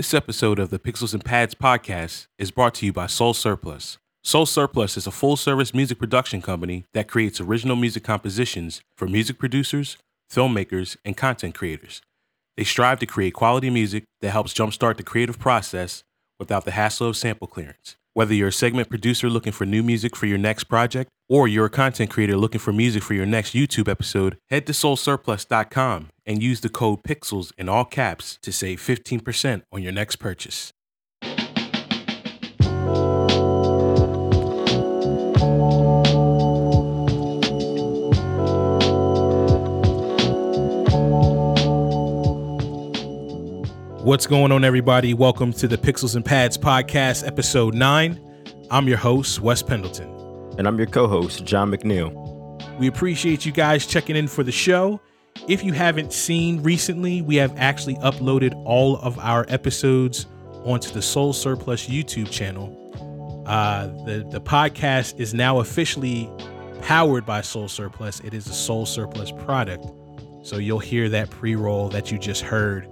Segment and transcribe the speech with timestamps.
[0.00, 3.98] This episode of the Pixels and Pads podcast is brought to you by Soul Surplus.
[4.24, 9.06] Soul Surplus is a full service music production company that creates original music compositions for
[9.06, 9.98] music producers,
[10.32, 12.00] filmmakers, and content creators.
[12.56, 16.02] They strive to create quality music that helps jumpstart the creative process
[16.38, 17.96] without the hassle of sample clearance.
[18.12, 21.66] Whether you're a segment producer looking for new music for your next project, or you're
[21.66, 26.42] a content creator looking for music for your next YouTube episode, head to soulsurplus.com and
[26.42, 30.72] use the code PIXELS in all caps to save 15% on your next purchase.
[44.10, 45.14] What's going on, everybody?
[45.14, 48.20] Welcome to the Pixels and Pads podcast, episode 9.
[48.68, 50.08] I'm your host, Wes Pendleton.
[50.58, 52.10] And I'm your co host, John McNeil.
[52.76, 55.00] We appreciate you guys checking in for the show.
[55.46, 60.26] If you haven't seen recently, we have actually uploaded all of our episodes
[60.64, 62.76] onto the Soul Surplus YouTube channel.
[63.46, 66.28] Uh, the, the podcast is now officially
[66.82, 68.18] powered by Soul Surplus.
[68.18, 69.86] It is a Soul Surplus product.
[70.42, 72.88] So you'll hear that pre roll that you just heard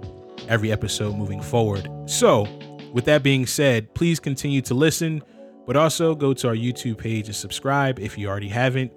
[0.49, 1.87] every episode moving forward.
[2.05, 2.47] So,
[2.91, 5.23] with that being said, please continue to listen,
[5.65, 8.91] but also go to our YouTube page and subscribe if you already haven't.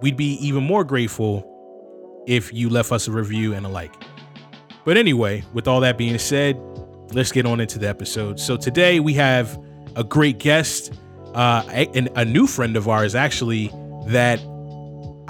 [0.00, 1.48] We'd be even more grateful
[2.26, 3.92] if you left us a review and a like.
[4.84, 6.56] But anyway, with all that being said,
[7.12, 8.40] let's get on into the episode.
[8.40, 9.60] So today we have
[9.96, 10.92] a great guest,
[11.34, 11.62] uh,
[11.94, 13.68] and a new friend of ours actually
[14.06, 14.40] that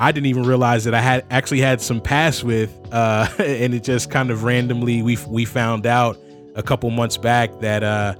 [0.02, 3.84] I didn't even realize that I had actually had some past with, uh, and it
[3.84, 6.18] just kind of randomly we we found out
[6.56, 8.16] a couple months back that uh,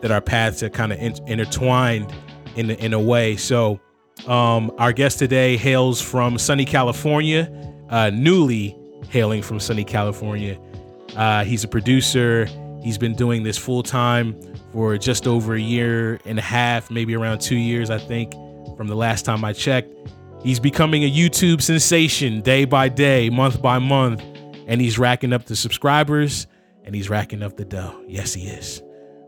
[0.00, 2.10] that our paths are kind of in- intertwined
[2.56, 3.36] in in a way.
[3.36, 3.78] So
[4.26, 7.52] um, our guest today hails from sunny California,
[7.90, 8.74] uh, newly
[9.10, 10.58] hailing from sunny California.
[11.14, 12.48] Uh, he's a producer.
[12.82, 14.40] He's been doing this full time
[14.72, 18.32] for just over a year and a half, maybe around two years, I think,
[18.78, 19.92] from the last time I checked.
[20.42, 24.22] He's becoming a YouTube sensation day by day, month by month,
[24.66, 26.46] and he's racking up the subscribers
[26.84, 28.00] and he's racking up the dough.
[28.06, 28.82] Yes, he is.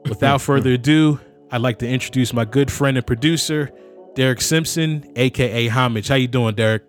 [0.09, 1.19] Without further ado,
[1.51, 3.71] I'd like to introduce my good friend and producer,
[4.15, 6.09] Derek Simpson, aka Homage.
[6.09, 6.85] How you doing, Derek?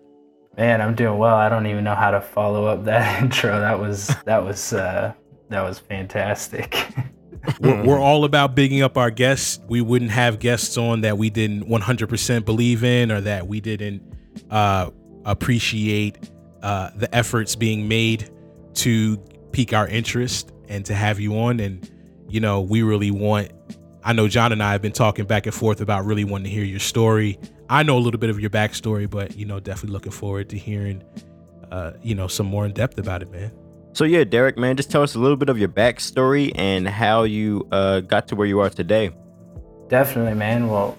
[0.56, 1.34] Man, I'm doing well.
[1.36, 3.58] I don't even know how to follow up that intro.
[3.58, 5.12] That was that was uh,
[5.48, 6.86] that was fantastic.
[7.60, 9.60] we're, we're, all about bigging up our guests.
[9.68, 14.02] We wouldn't have guests on that we didn't 100% believe in or that we didn't
[14.50, 14.90] uh,
[15.24, 16.30] appreciate
[16.62, 18.30] uh, the efforts being made
[18.74, 19.16] to
[19.52, 21.60] pique our interest and to have you on.
[21.60, 21.88] And,
[22.28, 23.50] you know, we really want,
[24.04, 26.50] I know John and I have been talking back and forth about really wanting to
[26.50, 27.38] hear your story.
[27.68, 30.58] I know a little bit of your backstory, but, you know, definitely looking forward to
[30.58, 31.02] hearing,
[31.70, 33.52] uh, you know, some more in depth about it, man.
[33.92, 37.24] So yeah, Derek, man, just tell us a little bit of your backstory and how
[37.24, 39.10] you uh, got to where you are today.
[39.88, 40.68] Definitely, man.
[40.68, 40.96] Well,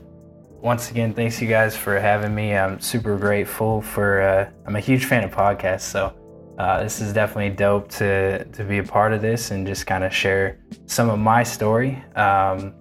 [0.61, 2.55] once again, thanks you guys for having me.
[2.55, 4.21] I'm super grateful for.
[4.21, 6.13] Uh, I'm a huge fan of podcasts, so
[6.59, 10.03] uh, this is definitely dope to to be a part of this and just kind
[10.03, 12.03] of share some of my story.
[12.15, 12.73] Um,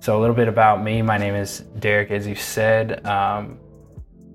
[0.00, 1.00] so a little bit about me.
[1.00, 3.04] My name is Derek, as you said.
[3.06, 3.58] Um,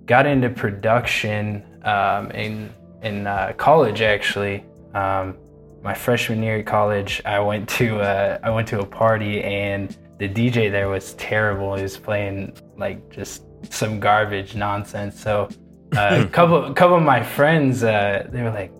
[0.07, 2.73] got into production um, in
[3.03, 4.65] in uh, college actually.
[4.93, 5.37] Um,
[5.81, 9.95] my freshman year at college, I went to uh, I went to a party and
[10.17, 11.75] the DJ there was terrible.
[11.75, 15.19] He was playing like just some garbage nonsense.
[15.19, 15.49] So
[15.95, 18.71] uh, a couple a couple of my friends uh, they were like,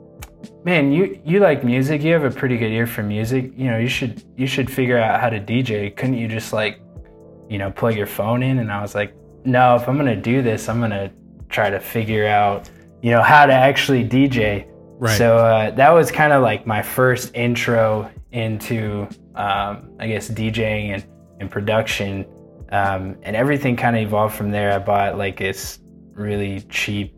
[0.65, 2.03] "Man, you you like music?
[2.03, 3.51] You have a pretty good ear for music.
[3.55, 5.95] You know, you should you should figure out how to DJ.
[5.95, 6.81] Couldn't you just like,
[7.49, 9.15] you know, plug your phone in?" And I was like,
[9.45, 11.11] "No, if I'm gonna do this, I'm gonna
[11.47, 12.69] try to figure out,
[13.01, 14.68] you know, how to actually DJ."
[14.99, 15.17] Right.
[15.17, 20.93] So uh, that was kind of like my first intro into, um, I guess, DJing
[20.93, 21.05] and,
[21.39, 22.25] and production.
[22.71, 24.73] Um, and everything kind of evolved from there.
[24.73, 25.79] I bought like this
[26.13, 27.15] really cheap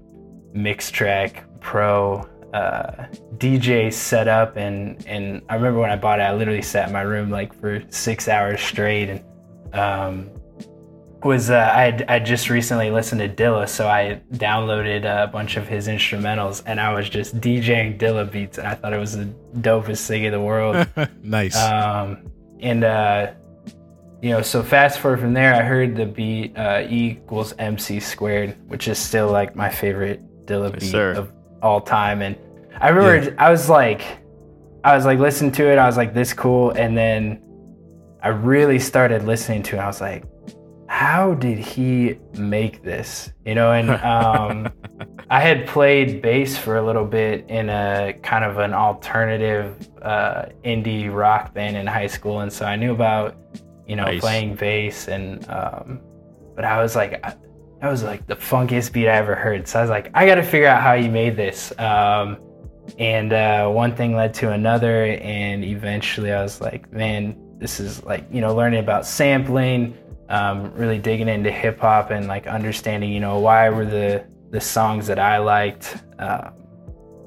[0.56, 6.62] Mixtrack Pro uh, DJ setup, and and I remember when I bought it, I literally
[6.62, 10.30] sat in my room like for six hours straight, and um,
[11.26, 15.68] was uh, I I just recently listened to Dilla, so I downloaded a bunch of
[15.68, 19.26] his instrumentals, and I was just DJing Dilla beats, and I thought it was the
[19.58, 20.88] dopest thing in the world.
[21.24, 21.58] nice.
[21.58, 23.32] Um, and uh,
[24.22, 28.00] you know, so fast forward from there, I heard the beat uh, E equals MC
[28.00, 31.32] squared, which is still like my favorite Dilla beat yes, of
[31.62, 32.36] all time, and
[32.80, 33.36] I remember yeah.
[33.38, 34.02] I was like,
[34.84, 37.44] I was like listening to it, I was like, this cool, and then
[38.24, 40.24] I really started listening to it, I was like
[40.92, 43.32] how did he make this?
[43.46, 44.68] You know, and um,
[45.30, 50.48] I had played bass for a little bit in a kind of an alternative uh,
[50.66, 53.38] indie rock band in high school, and so I knew about
[53.88, 54.20] you know Nice.
[54.20, 56.02] playing bass, and um,
[56.56, 57.36] but I was like, I,
[57.80, 59.70] that was like the funkiest beat I ever heard.
[59.70, 61.72] So I was like, I got to figure out how you made this.
[61.80, 62.38] Um,
[63.00, 68.04] and uh, one thing led to another, and eventually I was like, man, this is
[68.04, 69.96] like you know learning about sampling,
[70.32, 74.62] um, really digging into hip hop and like understanding you know why were the the
[74.62, 75.86] songs that I liked,
[76.20, 76.50] um,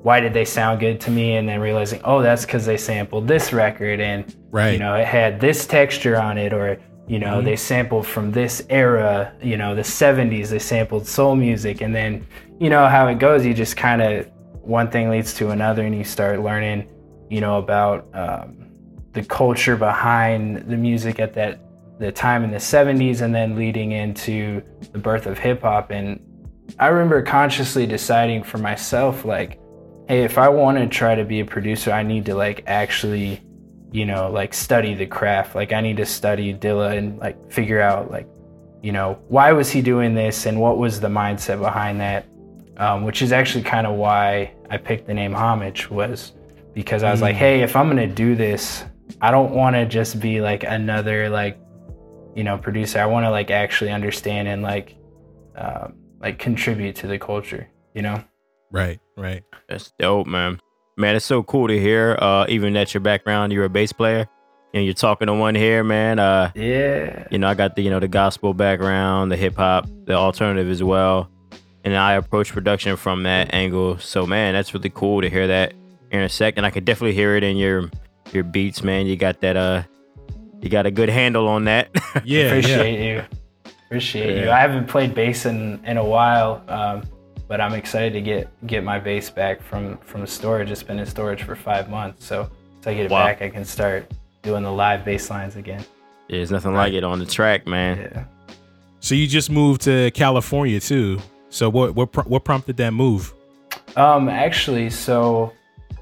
[0.03, 3.27] why did they sound good to me, and then realizing oh that's because they sampled
[3.29, 4.73] this record and Right.
[4.75, 6.79] you know it had this texture on it or
[7.09, 7.45] you know Mhm.
[7.45, 12.27] they sampled from this era you know the 70s they sampled soul music and then
[12.61, 14.27] you know how it goes you just kind of
[14.63, 16.87] one thing leads to another and you start learning
[17.29, 18.47] you know about um,
[19.13, 21.59] the culture behind the music at that
[21.99, 24.63] the time in the 70s and then leading into
[24.93, 26.21] the birth of hip hop and
[26.79, 29.59] I remember consciously deciding for myself like
[30.09, 33.41] hey if I want to try to be a producer I need to like actually
[33.93, 37.81] you know like study the craft like I need to study Dilla and like figure
[37.81, 38.27] out like
[38.83, 42.27] you know why was he doing this and what was the mindset behind that
[42.77, 46.33] um, which is actually kind of why I picked the name homage was
[46.75, 47.39] because I was like Mm.
[47.39, 48.85] hey if I'm gonna do this
[49.21, 51.57] I don't want to just be like another like
[52.35, 54.97] you know producer I want to like actually understand and like
[55.57, 58.23] um, like contribute to the culture you know
[58.75, 58.99] Right.
[59.17, 59.45] Right.
[59.69, 60.61] That's dope, man.
[60.97, 62.19] Man, it's so cool to hear.
[62.21, 64.29] Uh, even that your background, you're a bass player,
[64.75, 66.19] and you're talking to one here, man.
[66.19, 69.89] Uh, yeah you know, I got the you know the gospel background, the hip hop,
[70.07, 71.31] the alternative as well,
[71.85, 73.99] and I approach production from that angle.
[73.99, 75.75] So, man, that's really cool to hear that
[76.11, 77.91] intersect, and I could definitely hear it in your
[78.33, 79.07] your beats, man.
[79.07, 79.85] You got that uh,
[80.61, 81.89] you got a good handle on that.
[82.25, 82.43] Yeah.
[82.43, 82.47] yeah.
[82.49, 83.23] appreciate you
[83.87, 87.03] appreciate you i haven't played bass in in a while um,
[87.49, 91.07] but i'm excited to get get my bass back from from storage it's been in
[91.07, 93.25] storage for five months so once i get it Wow.
[93.27, 94.11] back i can start
[94.43, 95.85] doing the live bass lines again
[96.29, 97.99] There's nothing like it on the track, man.
[97.99, 98.25] yeah
[99.01, 101.19] So you just moved to California too.
[101.51, 103.33] So what what what prompted that move?
[103.97, 105.53] Um, actually, so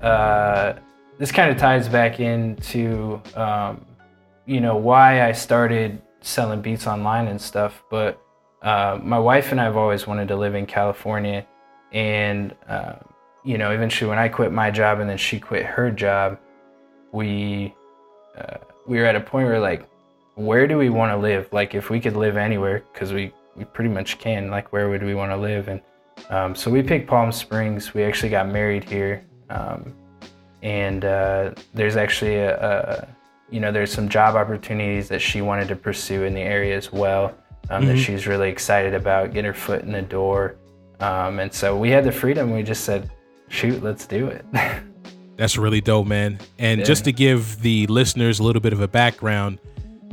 [0.01, 0.75] uh,
[1.19, 3.85] this kind of ties back into um,
[4.47, 7.83] you know why I started selling beats online and stuff.
[7.91, 8.21] But
[8.63, 11.47] uh, my wife and I have always wanted to live in California,
[11.93, 12.95] and uh,
[13.45, 16.39] you know, eventually when I quit my job and then she quit her job,
[17.13, 17.75] we
[18.37, 19.89] uh, we were at a point where like,
[20.35, 21.49] where do we want to live?
[21.53, 24.51] Like, if we could live anywhere, because we we pretty much can.
[24.51, 25.69] Like, where would we want to live?
[25.69, 25.81] And
[26.31, 27.95] um, so we picked Palm Springs.
[27.95, 29.95] We actually got married here, um,
[30.63, 33.09] and uh, there's actually a, a,
[33.53, 36.93] you know, there's some job opportunities that she wanted to pursue in the area as
[36.93, 37.35] well.
[37.71, 38.05] Um, That Mhm.
[38.05, 40.57] she's really excited about, get her foot in the door,
[41.01, 42.51] um, and so we had the freedom.
[42.53, 43.09] We just said,
[43.49, 44.45] "Shoot, let's do it."
[45.37, 46.39] That's really dope, man.
[46.59, 46.87] And Yeah.
[46.87, 49.59] just to give the listeners a little bit of a background,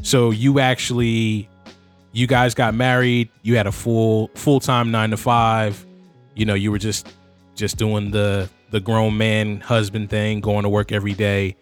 [0.01, 1.47] so you actually
[2.12, 5.85] you guys got married, you had a full full-time 9 to 5.
[6.35, 7.07] You know, you were just
[7.56, 11.56] just doing the the grown man husband thing, going to work every day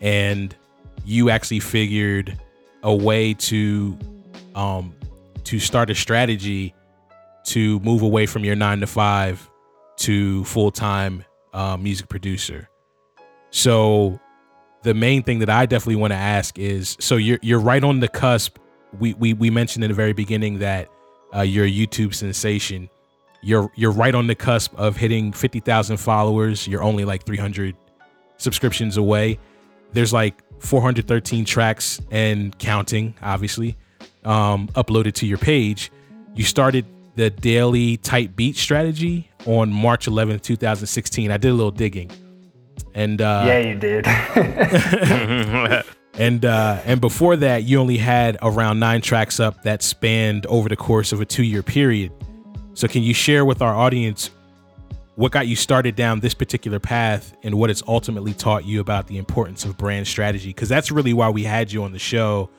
[0.00, 0.54] and
[1.04, 2.38] you actually figured
[2.82, 3.98] a way to
[4.54, 4.94] um
[5.44, 6.74] to start a strategy
[7.44, 9.50] to move away from your 9 to 5
[9.96, 12.68] to full-time uh, music producer.
[13.50, 14.18] So
[14.82, 18.00] the main thing that I definitely want to ask is so you're you're right on
[18.00, 18.58] the cusp.
[18.98, 20.88] We we we mentioned in the very beginning that
[21.34, 22.90] uh, you're a YouTube sensation.
[23.42, 26.66] You're you're right on the cusp of hitting 50,000 followers.
[26.66, 27.76] You're only like 300
[28.38, 29.38] subscriptions away.
[29.92, 33.76] There's like 413 tracks and counting, obviously,
[34.24, 35.92] um, uploaded to your page.
[36.34, 41.30] You started the daily type beat strategy on March 11th, 2016.
[41.30, 42.10] I did a little digging,
[42.94, 44.06] and uh, yeah, you did.
[46.14, 50.68] and uh, and before that, you only had around nine tracks up that spanned over
[50.68, 52.12] the course of a two year period.
[52.74, 54.30] So, can you share with our audience
[55.16, 59.06] what got you started down this particular path and what it's ultimately taught you about
[59.06, 60.48] the importance of brand strategy?
[60.48, 62.50] Because that's really why we had you on the show.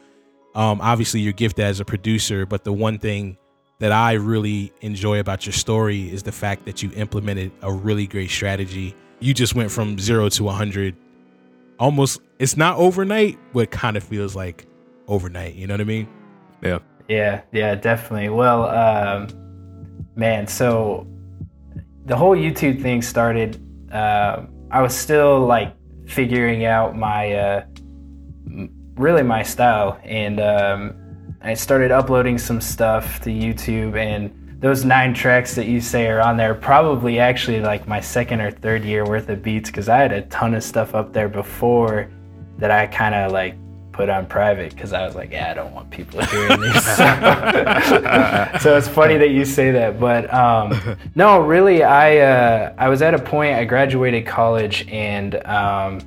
[0.55, 3.37] Um, obviously, your gift as a producer, but the one thing
[3.79, 8.07] that I really enjoy about your story is the fact that you implemented a really
[8.07, 8.95] great strategy.
[9.19, 10.95] You just went from zero to 100
[11.77, 14.65] almost, it's not overnight, but it kind of feels like
[15.07, 15.55] overnight.
[15.55, 16.07] You know what I mean?
[16.61, 16.79] yeah.
[17.07, 18.29] Yeah, yeah, definitely.
[18.29, 19.27] Well, um,
[20.15, 21.05] man, so
[22.05, 23.61] the whole YouTube thing started.
[23.91, 25.75] Uh, I was still like
[26.07, 27.65] figuring out my, uh,
[28.95, 34.31] really my style, and um, I started uploading some stuff to YouTube, and
[34.61, 38.51] those nine tracks that you say are on there probably actually like my second or
[38.51, 42.09] third year worth of beats because I had a ton of stuff up there before
[42.57, 43.55] that I kind of like
[43.95, 46.83] put on private because I was like, yeah, I don't want people hearing this.
[48.61, 53.01] so it's funny that you say that, but um, no, really, I uh, I was
[53.01, 53.55] at a point.
[53.55, 56.01] I graduated college, and um,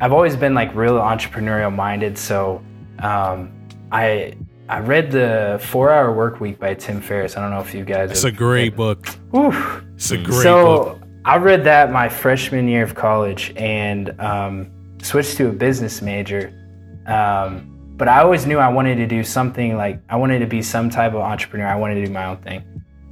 [0.00, 2.16] I've always been like real entrepreneurial minded.
[2.16, 2.62] So
[3.00, 3.52] um,
[3.90, 4.34] I
[4.68, 7.36] I read the Four Hour Work Week by Tim Ferriss.
[7.36, 8.12] I don't know if you guys.
[8.12, 9.08] It's a great book.
[9.32, 9.52] Whew.
[9.96, 11.02] It's a great so book.
[11.24, 14.70] I read that my freshman year of college and um,
[15.02, 16.61] switched to a business major.
[17.06, 20.62] Um, but I always knew I wanted to do something like I wanted to be
[20.62, 21.66] some type of entrepreneur.
[21.66, 22.64] I wanted to do my own thing.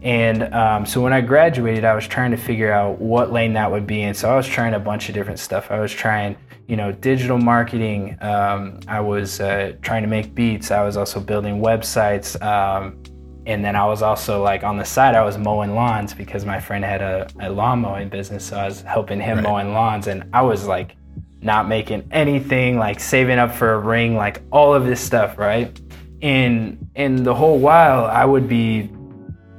[0.02, 3.70] And um, so when I graduated, I was trying to figure out what lane that
[3.70, 4.14] would be in.
[4.14, 5.70] So I was trying a bunch of different stuff.
[5.70, 6.36] I was trying,
[6.68, 8.16] you know, digital marketing.
[8.22, 10.70] Um, I was uh, trying to make beats.
[10.70, 12.40] I was also building websites.
[12.42, 13.02] Um,
[13.46, 16.60] and then I was also like on the side, I was mowing lawns because my
[16.60, 18.44] friend had a, a lawn mowing business.
[18.44, 19.44] So I was helping him Right.
[19.44, 20.06] mowing lawns.
[20.06, 20.96] And I was like
[21.42, 25.80] not making anything, like saving up for a ring, like all of this stuff, right?
[26.22, 28.90] And and the whole while I would be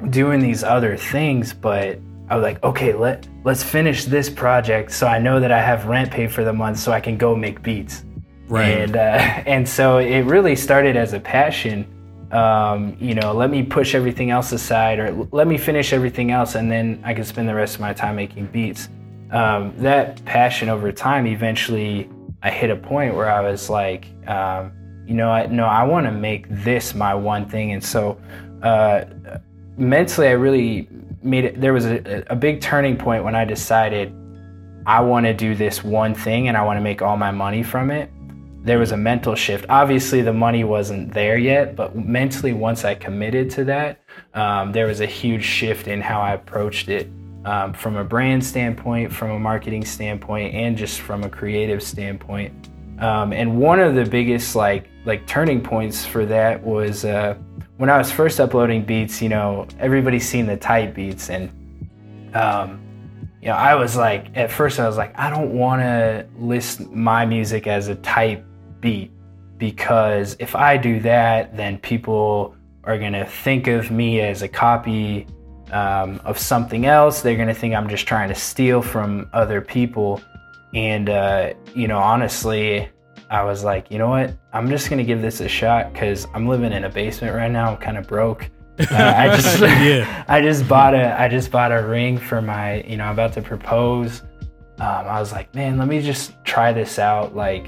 [0.09, 5.07] doing these other things, but I was like, okay, let let's finish this project so
[5.07, 7.61] I know that I have rent paid for the month so I can go make
[7.61, 8.05] beats.
[8.47, 8.69] Right.
[8.69, 8.99] And uh,
[9.45, 11.87] and so it really started as a passion.
[12.31, 16.55] Um, you know, let me push everything else aside, or let me finish everything else,
[16.55, 18.87] and then I can spend the rest of my time making beats.
[19.31, 22.09] Um, that passion over time, eventually,
[22.43, 24.73] I hit a point where I was like, um,
[25.07, 28.19] you know, I, no, I want to make this my one thing, and so
[28.61, 29.05] uh,
[29.77, 30.87] mentally, I really
[31.23, 31.61] made it.
[31.61, 34.13] There was a, a big turning point when I decided
[34.85, 37.63] I want to do this one thing and I want to make all my money
[37.63, 38.09] from it.
[38.63, 39.65] There was a mental shift.
[39.69, 44.01] Obviously, the money wasn't there yet, but mentally, once I committed to that,
[44.33, 47.09] um, there was a huge shift in how I approached it
[47.45, 52.69] um, from a brand standpoint, from a marketing standpoint, and just from a creative standpoint.
[52.99, 57.35] Um, and one of the biggest like like turning points for that was uh,
[57.77, 59.21] when I was first uploading beats.
[59.21, 61.49] You know, everybody's seen the type beats, and
[62.35, 62.79] um,
[63.41, 66.87] you know, I was like, at first, I was like, I don't want to list
[66.91, 68.45] my music as a type
[68.79, 69.11] beat
[69.57, 74.47] because if I do that, then people are going to think of me as a
[74.47, 75.27] copy
[75.71, 77.21] um, of something else.
[77.21, 80.21] They're going to think I'm just trying to steal from other people.
[80.73, 82.89] And, uh, you know, honestly,
[83.29, 84.33] I was like, you know what?
[84.53, 87.51] I'm just going to give this a shot because I'm living in a basement right
[87.51, 87.71] now.
[87.71, 88.49] I'm kind of broke.
[88.79, 90.25] Uh, I just Yeah.
[90.27, 93.33] I just bought a I just bought a ring for my you know I'm about
[93.33, 94.21] to propose.
[94.79, 97.65] Um, I was like, man, let me just try this out, like,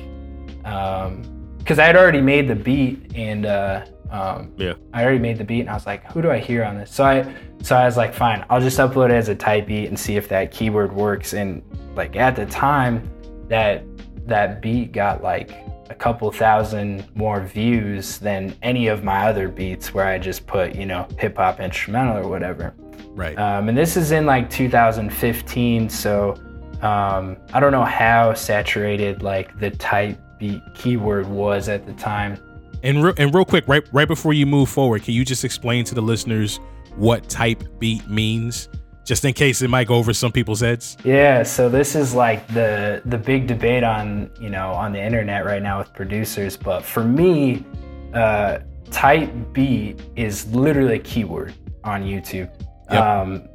[0.58, 4.74] because I had already made the beat and uh, um, Yeah.
[4.94, 6.92] I already made the beat and I was like, who do I hear on this?
[6.92, 9.88] So I so I was like, fine, I'll just upload it as a type beat
[9.88, 11.34] and see if that keyword works.
[11.34, 11.64] And
[11.96, 13.10] like at the time,
[13.50, 13.84] that
[14.28, 15.52] that beat got like
[15.90, 20.76] a couple thousand more views than any of my other beats where I just put,
[20.76, 22.74] you know, hip hop instrumental or whatever.
[23.10, 23.38] Right.
[23.38, 26.32] Um, and this is in like 2015, so
[26.82, 32.38] um, I don't know how saturated like the type beat keyword was at the time.
[32.84, 35.86] And re- and real quick, right right before you move forward, can you just explain
[35.86, 36.60] to the listeners
[36.96, 38.68] what type beat means,
[39.06, 40.98] just in case it might go over some people's heads?
[41.04, 45.46] Yeah, so this is like the the big debate on you know on the internet
[45.46, 46.58] right now with producers.
[46.58, 47.66] But for me,
[48.14, 48.60] uh,
[48.92, 51.54] type beat is literally a keyword
[51.86, 52.52] on YouTube.
[52.92, 53.02] Yep.
[53.02, 53.48] Um,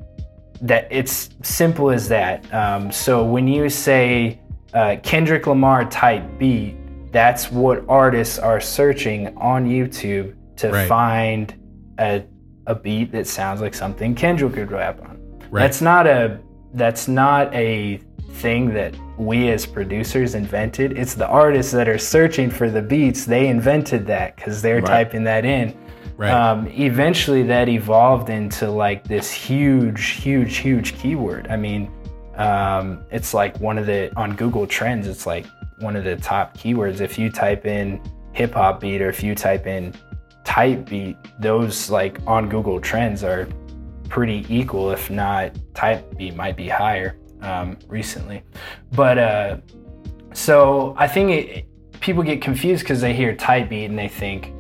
[0.63, 2.53] that it's simple as that.
[2.53, 4.41] Um, so when you say
[4.75, 6.78] uh, Kendrick Lamar type beat,
[7.13, 10.89] that's what artists are searching on YouTube to Right.
[10.89, 11.55] find
[11.99, 12.23] a
[12.67, 15.19] a beat that sounds like something Kendrick could rap on.
[15.51, 15.63] Right.
[15.63, 16.39] That's not a
[16.75, 17.99] that's not a
[18.33, 20.97] thing that we as producers invented.
[20.99, 23.25] It's the artists that are searching for the beats.
[23.25, 24.87] They invented that because they're Right.
[24.87, 25.73] typing that in.
[26.19, 26.31] Right.
[26.31, 31.47] Um, eventually, that evolved into like this huge, huge, huge keyword.
[31.49, 31.91] I mean,
[32.37, 35.07] um, it's like one of the on Google Trends.
[35.09, 35.47] It's like
[35.81, 37.01] one of the top keywords.
[37.01, 38.01] If you type in
[38.33, 39.95] hip hop beat or if you type in
[40.45, 43.49] type beat, those like on Google Trends are
[44.09, 48.43] pretty equal, if not type beat might be higher um, recently.
[48.93, 49.57] But uh,
[50.33, 54.53] so I think it, people get confused because they hear type beat and they think,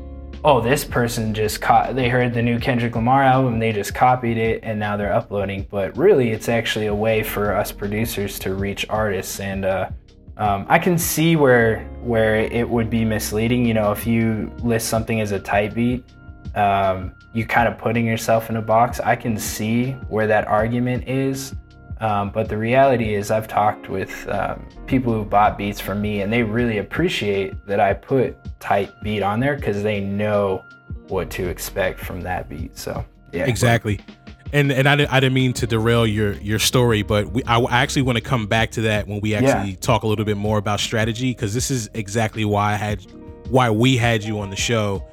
[0.44, 4.36] oh, this person just caught, they heard the new Kendrick Lamar album, they just copied
[4.36, 5.66] it and now they're uploading.
[5.70, 9.40] But really, it's actually a way for us producers to reach artists.
[9.40, 9.90] And uh,
[10.38, 13.66] um, I can see where where it would be misleading.
[13.66, 16.04] You know, if you list something as a type beat,
[16.54, 19.00] um, you kind of putting yourself in a box.
[19.00, 21.54] I can see where that argument is.
[22.00, 26.20] Um, but the reality is, I've talked with um, people who bought beats from me,
[26.20, 30.64] and they really appreciate that I put type beat on there because they know
[31.08, 32.78] what to expect from that beat.
[32.78, 34.00] So yeah, exactly.
[34.52, 38.02] And and I, I didn't mean to derail your your story, but we, I actually
[38.02, 39.76] want to come back to that when we actually yeah.
[39.80, 43.04] talk a little bit more about strategy because this is exactly why I had
[43.50, 45.04] why we had you on the show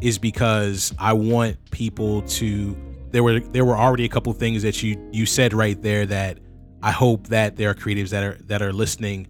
[0.00, 2.76] is because I want people to
[3.10, 6.38] there were there were already a couple things that you you said right there that
[6.82, 9.28] I hope that there are creatives that are that are listening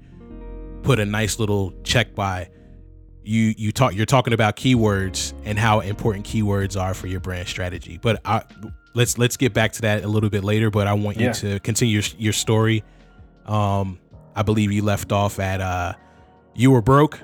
[0.82, 2.50] put a nice little check by
[3.22, 7.48] you you talk you're talking about keywords and how important keywords are for your brand
[7.48, 8.42] strategy but I,
[8.94, 11.32] let's let's get back to that a little bit later but i want you yeah.
[11.32, 12.82] to continue your, your story
[13.46, 13.98] um
[14.34, 15.92] i believe you left off at uh
[16.54, 17.20] you were broke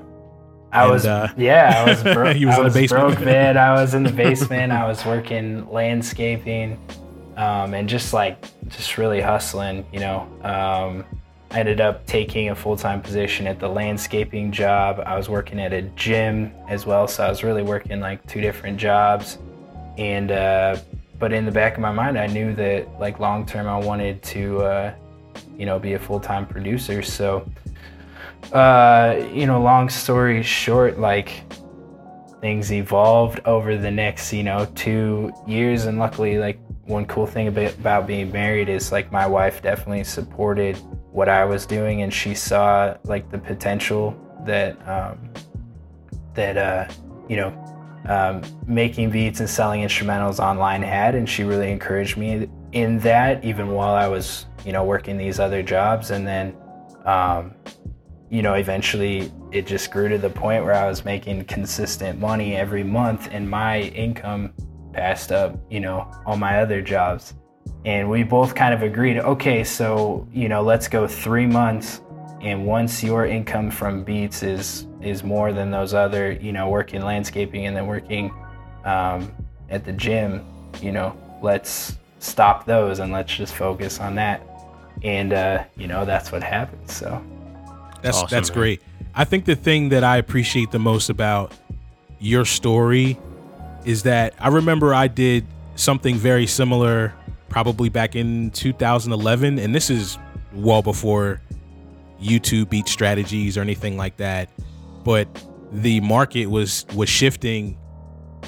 [0.72, 2.36] I and, was uh, yeah, I was broke.
[2.46, 3.56] was I was broke, man.
[3.56, 4.72] I was in the basement.
[4.72, 6.78] I was working landscaping,
[7.36, 9.84] um, and just like just really hustling.
[9.92, 11.04] You know, um,
[11.50, 15.02] I ended up taking a full time position at the landscaping job.
[15.04, 18.40] I was working at a gym as well, so I was really working like two
[18.40, 19.38] different jobs.
[19.98, 20.76] And uh,
[21.20, 24.22] but in the back of my mind, I knew that like long term, I wanted
[24.22, 24.94] to, uh,
[25.56, 27.02] you know, be a full time producer.
[27.02, 27.48] So,
[28.52, 31.44] uh, you know, long story short, like
[32.40, 37.48] things evolved over the next, you know, two years, and luckily, like one cool thing
[37.48, 40.76] about, being married is like my wife definitely supported
[41.12, 45.18] what I was doing, and she saw like the potential that um,
[46.32, 46.88] that uh,
[47.28, 47.59] you know
[48.06, 53.44] um, making beats and selling instrumentals online had, and she really encouraged me in that,
[53.44, 56.56] even while I was you know working these other jobs, and then
[57.04, 57.54] um,
[58.30, 62.56] you know eventually it just grew to the point where I was making consistent money
[62.56, 64.52] every month, and my income
[64.92, 67.34] passed up you know all my other jobs.
[67.84, 72.02] And we both kind of agreed okay so you know let's go three months
[72.40, 77.02] and once your income from beats is is more than those other you know working
[77.02, 78.32] landscaping and then working
[78.84, 79.32] um,
[79.68, 80.44] at the gym
[80.80, 84.46] you know let's stop those and let's just focus on that.
[85.02, 87.22] And uh, you know that's what happens so.
[88.02, 88.58] That's awesome, that's man.
[88.58, 88.82] great.
[89.14, 91.52] I think the thing that i appreciate the most about
[92.20, 93.18] your story
[93.84, 97.14] is that i remember i did something very similar
[97.48, 100.18] probably back in 2011, and this is
[100.54, 101.40] well before
[102.20, 104.50] YouTube beat strategies or anything like that.
[105.04, 105.28] But
[105.72, 107.78] the market was was shifting,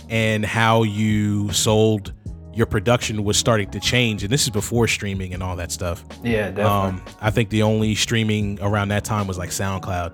[0.08, 2.12] and how you sold
[2.54, 4.22] your production was starting to change.
[4.22, 6.04] And this is before streaming and all that stuff.
[6.22, 7.00] Yeah, definitely.
[7.00, 10.12] Um, I think the only streaming around that time was like SoundCloud,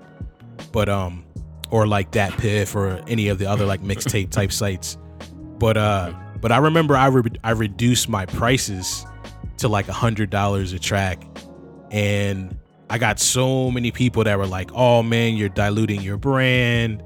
[0.71, 1.25] but um,
[1.71, 4.97] or like DatPiff or any of the other like mixtape type sites.
[5.57, 9.05] But uh but I remember I re- I reduced my prices
[9.57, 11.21] to like a hundred dollars a track,
[11.91, 12.57] and
[12.89, 17.03] I got so many people that were like, "Oh man, you're diluting your brand,"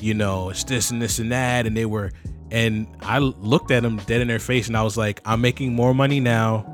[0.00, 2.10] you know, it's this and this and that, and they were,
[2.50, 5.74] and I looked at them dead in their face, and I was like, "I'm making
[5.74, 6.66] more money now.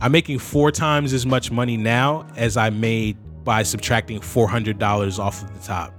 [0.00, 4.78] I'm making four times as much money now as I made by subtracting four hundred
[4.78, 5.92] dollars off of the top."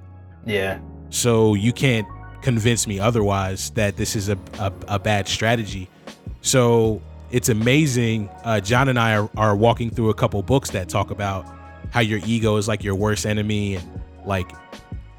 [0.46, 0.80] Yeah.
[1.10, 2.08] So you can't
[2.42, 5.90] convince me otherwise that this is a, a, a bad strategy.
[6.42, 8.30] So it's amazing.
[8.44, 11.46] Uh, John and I are, are walking through a couple books that talk about
[11.92, 14.52] how your ego is like your worst enemy and like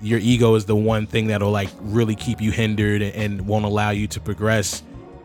[0.00, 3.90] your ego is the one thing that'll like really keep you hindered and won't allow
[3.90, 4.82] you to progress.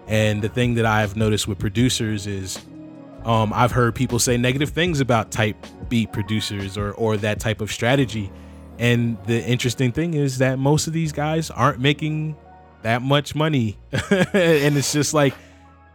[0.08, 2.60] And the thing that I've noticed with producers is
[3.26, 5.56] um, I've heard people say negative things about type
[5.90, 8.32] beat producers or or that type of strategy.
[8.80, 12.36] And the interesting thing is that most of these guys aren't making
[12.82, 13.78] that much money.
[13.92, 15.36] and it's just like,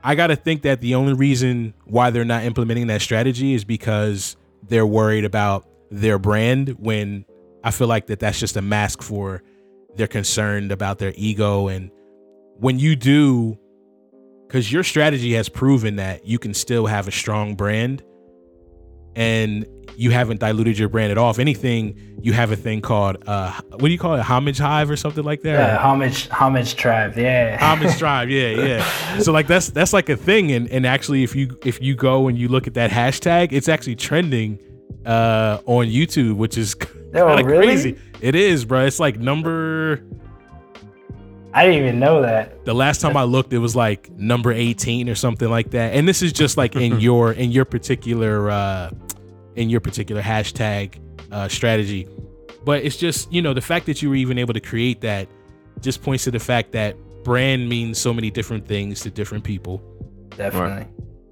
[0.06, 3.64] I got to think that the only reason why they're not implementing that strategy is
[3.64, 7.24] because they're worried about their brand when
[7.64, 9.42] I feel like that that's just a mask for
[9.96, 11.66] they're concerned about their ego.
[11.66, 11.90] And
[12.58, 13.58] when you do,
[14.46, 18.04] because your strategy has proven that you can still have a strong brand
[19.16, 21.30] and you haven't diluted your brand at all.
[21.30, 24.20] If anything, you have a thing called uh, what do you call it?
[24.20, 25.52] Homage Hive or something like that?
[25.52, 27.16] Yeah, homage homage tribe.
[27.16, 27.56] Yeah.
[27.60, 28.28] Homage tribe.
[28.28, 29.18] Yeah, yeah.
[29.18, 32.28] so like that's that's like a thing, and and actually, if you if you go
[32.28, 34.60] and you look at that hashtag, it's actually trending
[35.06, 36.76] uh on YouTube, which is
[37.14, 37.66] oh, kind of really?
[37.66, 37.98] crazy.
[38.20, 38.84] It is, bro.
[38.84, 40.02] It's like number.
[41.56, 42.66] I didn't even know that.
[42.66, 45.94] The last time I looked, it was like number 18 or something like that.
[45.94, 48.90] And this is just like in your in your particular uh
[49.54, 51.00] in your particular hashtag
[51.32, 52.06] uh, strategy.
[52.66, 55.28] But it's just, you know, the fact that you were even able to create that
[55.80, 59.82] just points to the fact that brand means so many different things to different people.
[60.36, 60.86] Definitely.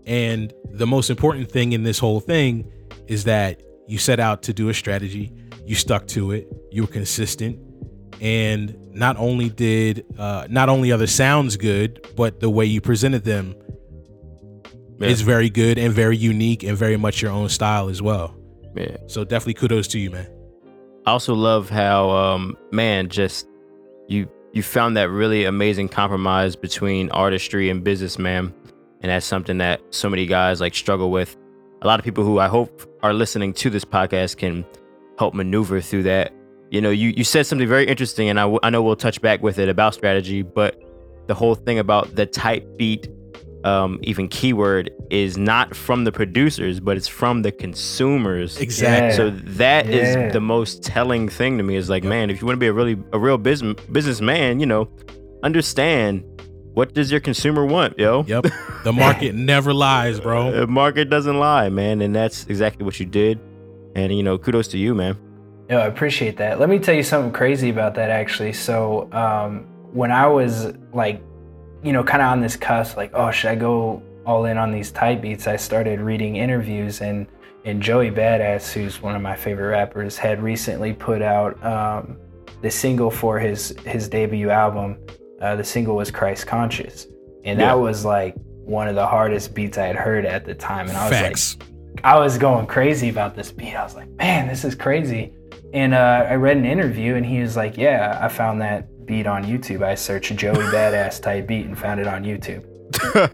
[0.07, 2.73] And the most important thing in this whole thing
[3.09, 5.35] is that you set out to do a strategy,
[5.67, 7.59] you stuck to it, you were consistent,
[8.25, 12.81] and not only did uh, not only are the sounds good, but the way you
[12.81, 13.55] presented them
[14.99, 15.09] Yeah.
[15.09, 18.35] is very good and very unique and very much your own style as well.
[18.75, 18.97] Yeah.
[19.07, 20.27] So definitely kudos to you, man.
[21.07, 23.47] I also love how um man just
[24.09, 28.55] you you found that really amazing compromise between artistry and businessman
[29.03, 31.37] and that's something that so many guys like struggle with.
[31.83, 34.65] A lot of people who I hope are listening to this podcast can
[35.19, 36.33] help maneuver through that.
[36.71, 39.21] You know, you you said something very interesting and I, w- I know we'll touch
[39.21, 40.81] back with it about strategy, but
[41.27, 43.09] the whole thing about the type beat
[43.65, 48.59] um, even keyword is not from the producers, but it's from the consumers.
[48.59, 49.09] Exactly.
[49.09, 49.15] Yeah.
[49.17, 50.31] So that is Yeah.
[50.33, 51.77] the most telling thing to me.
[51.77, 54.67] Is like, man, if you want to be a really a real business businessman, you
[54.67, 54.89] know,
[55.43, 56.25] understand
[56.75, 58.25] what does your consumer want, yo.
[58.27, 58.47] Yep.
[58.85, 60.51] The market never lies, bro.
[60.53, 63.39] The market doesn't lie, man, and that's exactly what you did.
[63.95, 65.17] And you know, kudos to you, man.
[65.69, 66.61] No, I appreciate that.
[66.61, 68.53] Let me tell you something crazy about that actually.
[68.53, 71.23] So, um, when I was like,
[71.83, 74.71] you know, kind of on this cusp, like, oh, should I go all in on
[74.73, 75.47] these type beats?
[75.47, 77.27] I started reading interviews, and
[77.65, 82.19] and Joey Badass, who's one of my favorite rappers, had recently put out um,
[82.61, 84.99] the single for his his debut album.
[85.41, 87.07] Uh, the single was Christ Conscious,
[87.45, 87.69] and Yeah.
[87.69, 90.97] that was like one of the hardest beats I had heard at the time, and
[90.97, 91.69] I was like,
[92.03, 93.75] I was going crazy about this beat.
[93.75, 95.33] I was like, man, this is crazy.
[95.75, 99.27] And uh, I read an interview, and he was like, yeah, I found that beat
[99.27, 99.83] on YouTube.
[99.83, 102.65] I searched Joey Badass type beat and found it on YouTube.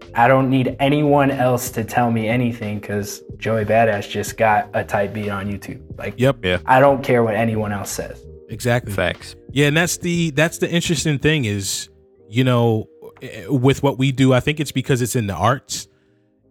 [0.15, 4.83] I don't need anyone else to tell me anything because Joey Badass just got a
[4.83, 5.83] type beat on YouTube.
[5.99, 6.43] Like, Yep.
[6.43, 6.57] Yeah.
[6.65, 8.25] I don't care what anyone else says.
[8.49, 8.91] Exactly.
[8.91, 9.35] Facts.
[9.51, 11.89] Yeah, and that's the that's the interesting thing is,
[12.27, 12.87] you know,
[13.21, 15.87] eh, with what we do, I think it's because it's in the arts,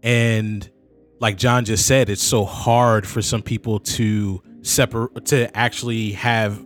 [0.02, 0.70] and
[1.20, 6.62] like John just said, it's so hard for some people to separate to actually have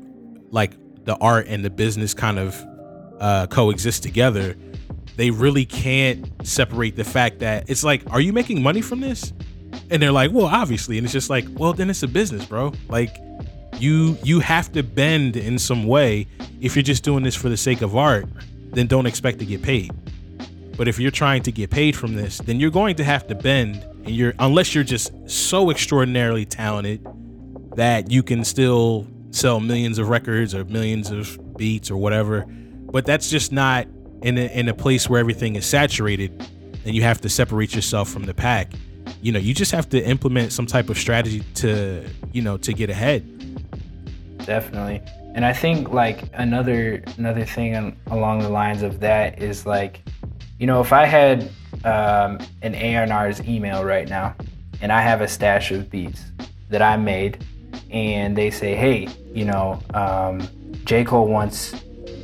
[0.50, 0.72] like
[1.04, 2.64] the art and the business kind of
[3.20, 4.56] uh, coexist together.
[5.16, 9.32] They really can't separate the fact that it's like, are you making money from this?
[9.90, 12.72] And they're like, well, obviously, and it's just like, well, then it's a business, bro.
[12.88, 13.16] Like
[13.80, 16.26] you you have to bend in some way
[16.60, 18.26] if you're just doing this for the sake of art
[18.72, 19.92] then don't expect to get paid
[20.76, 23.34] but if you're trying to get paid from this then you're going to have to
[23.34, 27.04] bend and you're unless you're just so extraordinarily talented
[27.76, 32.46] that you can still sell millions of records or millions of beats or whatever
[32.94, 33.88] but that's just not
[34.22, 36.30] in a, in a place where everything is saturated
[36.84, 38.72] and you have to separate yourself from the pack.
[39.20, 42.72] You know you just have to implement some type of strategy to you know to
[42.72, 43.26] get ahead.
[44.46, 45.02] Definitely.
[45.34, 50.00] And i think like another another thing along the lines of that is like
[50.60, 51.50] you know if i had
[51.84, 54.36] um, an A&R's email right now
[54.80, 56.22] and i have a stash of beats
[56.68, 57.44] that i made
[57.90, 60.46] and they say hey you know um,
[60.84, 61.74] j cole wants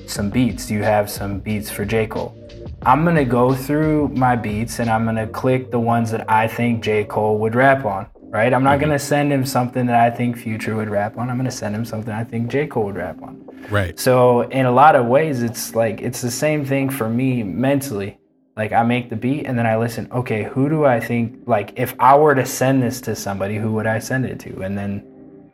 [0.07, 2.37] some beats do you have some beats for j cole
[2.83, 6.83] i'm gonna go through my beats and i'm gonna click the ones that i think
[6.83, 8.55] j cole would rap on right?
[8.55, 11.29] I'm not gonna send him something that I think Future would rap on.
[11.29, 13.45] I'm gonna send him something I think J Cole would rap on.
[13.71, 17.43] right So in a lot of ways, it's like it's the same thing for me
[17.43, 18.19] mentally.
[18.57, 20.09] Like I make the beat and then I listen.
[20.13, 21.41] Okay, who do I think?
[21.47, 24.63] Like if I were to send this to somebody, who would I send it to?
[24.63, 25.05] And then,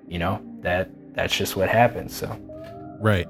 [0.09, 2.15] you know, that that's just what happens.
[2.15, 2.29] So
[3.01, 3.27] Right.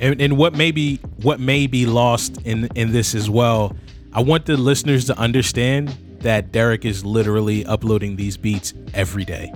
[0.00, 3.74] And, and what may be what may be lost in in this as well.
[4.12, 9.52] I want the listeners to understand that Derek is literally uploading these beats every day.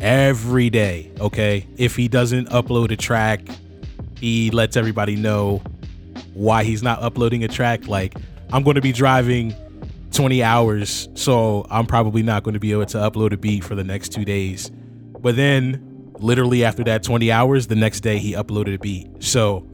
[0.00, 1.66] Every day, okay?
[1.76, 3.40] If he doesn't upload a track,
[4.18, 5.62] he lets everybody know
[6.34, 8.16] why he's not uploading a track like
[8.52, 9.54] I'm going to be driving
[10.12, 13.74] 20 hours, so I'm probably not going to be able to upload a beat for
[13.74, 14.70] the next 2 days.
[15.20, 19.08] But then literally after that 20 hours, the next day he uploaded a beat.
[19.22, 19.66] So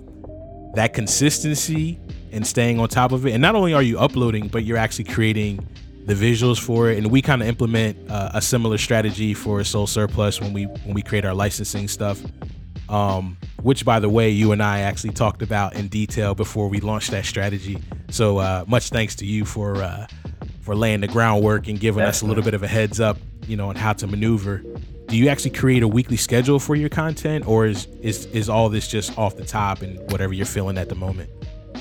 [0.75, 1.99] that consistency
[2.33, 3.33] and staying on top of it.
[3.33, 5.67] And not only are you uploading, but you're actually creating
[6.05, 6.99] the visuals for it.
[6.99, 10.95] And we kind of implement uh, a similar strategy for Soul Surplus when we when
[10.95, 12.21] we create our licensing stuff.
[12.89, 16.79] Um, which by the way, you and I actually talked about in detail before we
[16.79, 17.83] launched that strategy.
[18.11, 20.07] So uh, much thanks to you for uh,
[20.61, 23.57] for laying the groundwork and giving us a little bit of a heads up, you
[23.57, 24.63] know, on how to maneuver.
[25.07, 28.69] Do you actually create a weekly schedule for your content, or is is is all
[28.69, 31.31] this just off the top and whatever you're feeling at the moment?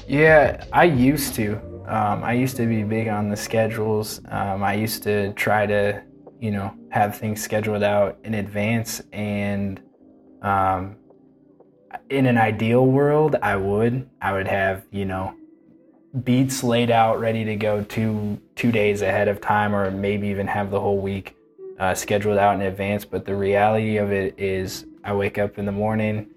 [0.08, 1.56] Yeah, I used to.
[1.88, 4.22] Um, I used to be big on the schedules.
[4.30, 6.04] Um, I used to try to,
[6.40, 9.02] you know, have things scheduled out in advance.
[9.12, 9.82] And
[10.42, 10.96] um,
[12.10, 14.10] in an ideal world, I would.
[14.22, 15.36] I would have, you know,
[16.24, 20.46] beats laid out, ready to go two two days ahead of time, or maybe even
[20.46, 21.36] have the whole week
[21.80, 23.06] uh, scheduled out in advance.
[23.06, 26.30] But the reality of it is, I wake up in the morning,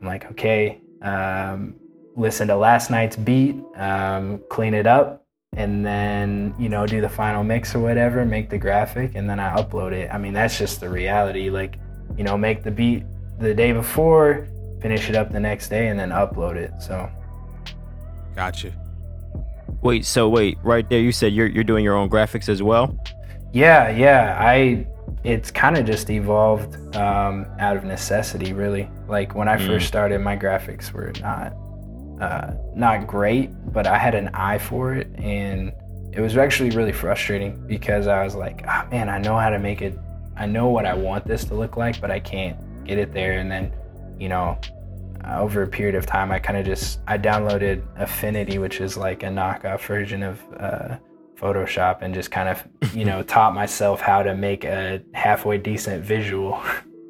[0.00, 1.74] I'm like, okay, um,
[2.16, 5.24] listen to last night's beat, um, clean it up,
[5.56, 9.38] and then you know do the final mix or whatever, make the graphic, and then
[9.38, 10.10] I upload it.
[10.12, 11.50] I mean, that's just the reality.
[11.50, 11.78] Like,
[12.16, 13.04] you know, make the beat
[13.38, 14.48] the day before,
[14.80, 16.72] finish it up the next day, and then upload it.
[16.80, 17.10] So.
[18.34, 18.72] Gotcha.
[19.82, 22.98] Wait, so wait, right there, you said you're you're doing your own graphics as well.
[23.54, 24.36] Yeah, yeah.
[24.38, 24.84] I
[25.22, 28.90] it's kind of just evolved um, out of necessity, really.
[29.08, 29.66] Like when I mm.
[29.66, 31.54] first started, my graphics were not
[32.20, 35.72] uh, not great, but I had an eye for it, and
[36.12, 39.58] it was actually really frustrating because I was like, oh, man, I know how to
[39.58, 39.98] make it.
[40.36, 43.38] I know what I want this to look like, but I can't get it there.
[43.38, 43.72] And then,
[44.18, 44.58] you know,
[45.24, 48.96] uh, over a period of time, I kind of just I downloaded Affinity, which is
[48.96, 50.96] like a knockoff version of uh,
[51.44, 56.02] Photoshop, and just kind of you know taught myself how to make a halfway decent
[56.02, 56.60] visual.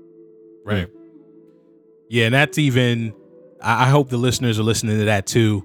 [0.65, 0.89] right.
[2.09, 3.15] Yeah, and that's even.
[3.63, 5.65] I hope the listeners are listening to that too.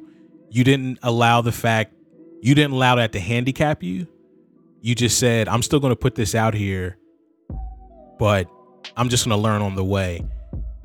[0.49, 1.93] You didn't allow the fact
[2.41, 4.07] you didn't allow that to handicap you.
[4.81, 6.97] You just said, "I'm still going to put this out here,
[8.19, 8.47] but
[8.95, 10.25] I'm just going to learn on the way."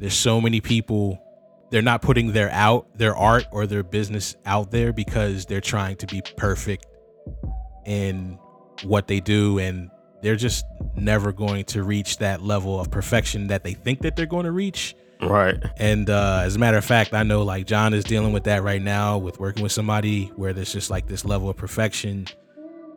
[0.00, 1.20] There's so many people
[1.70, 5.96] they're not putting their out their art or their business out there because they're trying
[5.96, 6.86] to be perfect
[7.86, 8.38] in
[8.82, 9.90] what they do and
[10.24, 10.64] they're just
[10.96, 14.52] never going to reach that level of perfection that they think that they're going to
[14.52, 14.96] reach.
[15.20, 15.62] Right.
[15.76, 18.62] And uh, as a matter of fact i know like john is dealing with that
[18.62, 22.26] right now with working with somebody where there's just like this level of perfection.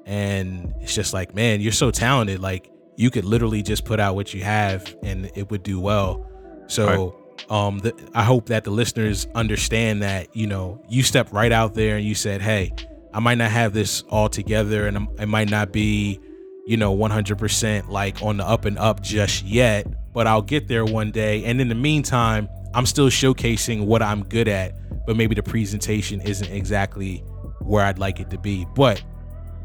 [0.06, 2.40] And it's just like man you're so talented.
[2.40, 6.26] Like you could literally just put out what you have and it would do well.
[6.68, 7.52] So right.
[7.52, 11.74] um the, i hope that the listeners understand that you know you stepped right out
[11.74, 12.74] there and you said hey
[13.18, 16.20] i might not have this all together and it might not be
[16.68, 20.86] you know 100% like on the up and up just yet but i'll get there
[20.86, 24.74] one day and in the meantime i'm still showcasing what i'm good at
[25.08, 27.18] but maybe the presentation isn't exactly
[27.62, 29.04] where i'd like it to be but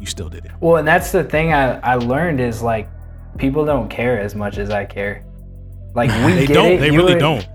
[0.01, 2.89] you still did it well and that's the thing i, I learned is like
[3.37, 5.25] people don't care as much as i care
[5.95, 6.73] like we they don't.
[6.73, 6.81] It.
[6.81, 7.47] They you really don't.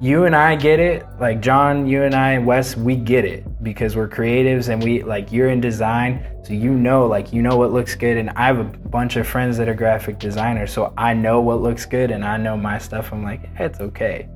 [0.00, 1.06] You and I get it.
[1.20, 5.32] Like John, you and I, Wes, we get it because we're creatives and we like
[5.32, 8.16] you're in design, so you know like you know what looks good.
[8.16, 11.62] And I have a bunch of friends that are graphic designers, so I know what
[11.62, 13.12] looks good and I know my stuff.
[13.12, 14.28] I'm like, hey, it's okay.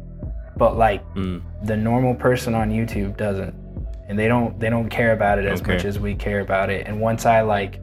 [0.57, 1.43] But like mm.
[1.65, 3.55] the normal person on YouTube doesn't,
[4.09, 5.75] and they don't they don't care about it as okay.
[5.75, 6.87] much as we care about it.
[6.87, 7.81] And once I like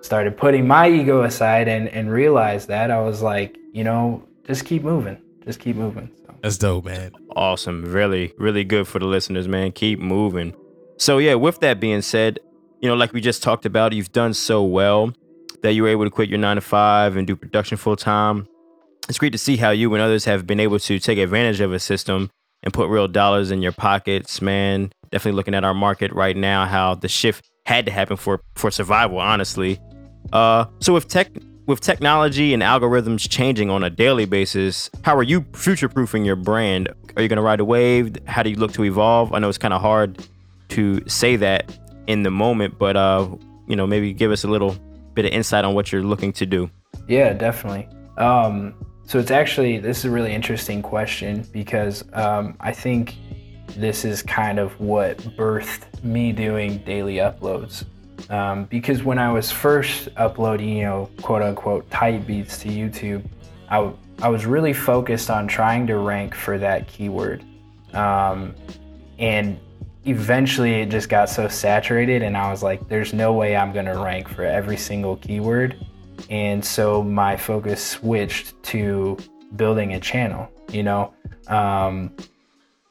[0.00, 4.64] started putting my ego aside and and realized that, I was like, you know, just
[4.64, 5.20] keep moving.
[5.44, 6.08] Just keep moving.
[6.42, 7.12] That's dope, man.
[7.36, 7.84] Awesome.
[7.84, 9.70] Really, really good for the listeners, man.
[9.72, 10.54] Keep moving.
[10.98, 12.40] So yeah, with that being said,
[12.80, 15.12] you know, like we just talked about, you've done so well
[15.62, 18.48] that you were able to quit your nine to five and do production full time.
[19.08, 21.72] It's great to see how you and others have been able to take advantage of
[21.72, 22.30] a system
[22.64, 24.92] and put real dollars in your pockets, man.
[25.10, 28.70] Definitely looking at our market right now, how the shift had to happen for for
[28.70, 29.80] survival, honestly.
[30.32, 31.30] Uh, so with tech
[31.72, 36.36] with technology and algorithms changing on a daily basis, how are you future proofing your
[36.36, 36.90] brand?
[37.16, 38.14] Are you going to ride a wave?
[38.26, 39.32] How do you look to evolve?
[39.32, 40.22] I know it's kind of hard
[40.68, 41.74] to say that
[42.06, 43.26] in the moment, but uh,
[43.66, 44.76] you know, maybe give us a little
[45.14, 46.70] bit of insight on what you're looking to do.
[47.08, 47.88] Yeah, definitely.
[48.18, 53.16] Um, so it's actually this is a really interesting question because um, I think
[53.68, 57.86] this is kind of what birthed me doing daily uploads.
[58.30, 63.24] Um, because when I was first uploading, you know, quote unquote type beats to YouTube,
[63.68, 67.44] I, w- I was really focused on trying to rank for that keyword.
[67.92, 68.54] Um,
[69.18, 69.58] and
[70.04, 73.86] eventually it just got so saturated, and I was like, there's no way I'm going
[73.86, 75.76] to rank for every single keyword.
[76.30, 79.18] And so my focus switched to
[79.56, 81.12] building a channel, you know.
[81.48, 82.14] Um,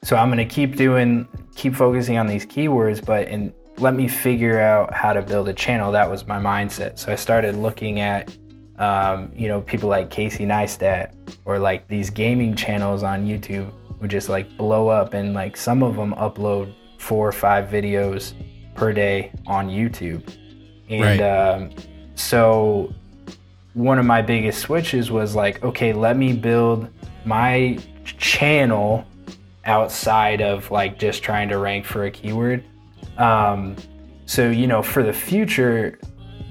[0.04, 4.08] so I'm going to keep doing, keep focusing on these keywords, but in let me
[4.08, 5.92] figure out how to build a channel.
[5.92, 7.00] That was my mindset.
[7.00, 8.36] So I started looking at,
[8.78, 11.14] um, you know, people like Casey Neistat
[11.46, 15.84] or like these gaming channels on YouTube would just like blow up, and like some
[15.84, 18.34] of them upload four or five videos
[18.76, 20.32] per day on YouTube.
[20.90, 21.22] And right.
[21.22, 21.72] um,
[22.16, 22.94] so
[23.74, 26.88] one of my biggest switches was like, okay, let me build
[27.26, 29.06] my channel
[29.66, 32.64] outside of like just trying to rank for a keyword
[33.18, 33.76] um,
[34.26, 36.00] so, you know, for the future,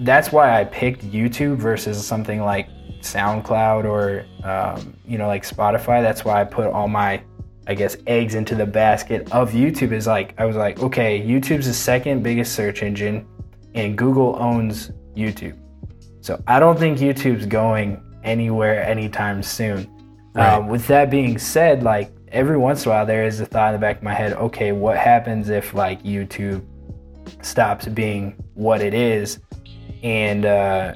[0.01, 2.69] that's why I picked YouTube versus something like
[3.01, 6.03] SoundCloud or, um, you know, like Spotify.
[6.03, 7.23] That's why I put all my
[7.67, 11.67] I guess eggs into the basket of YouTube is like I was like, okay, YouTube's
[11.67, 13.27] the second biggest search engine,
[13.77, 15.57] and Google owns YouTube.
[16.21, 19.89] So I don't think YouTube's going anywhere anytime soon.
[20.35, 20.55] Right.
[20.55, 23.75] Um, with that being said, like every once in a while, there is a thought
[23.75, 24.33] in the back of my head.
[24.35, 26.65] Okay, what happens if like YouTube
[27.43, 29.41] stops being what it is?
[30.03, 30.95] And uh,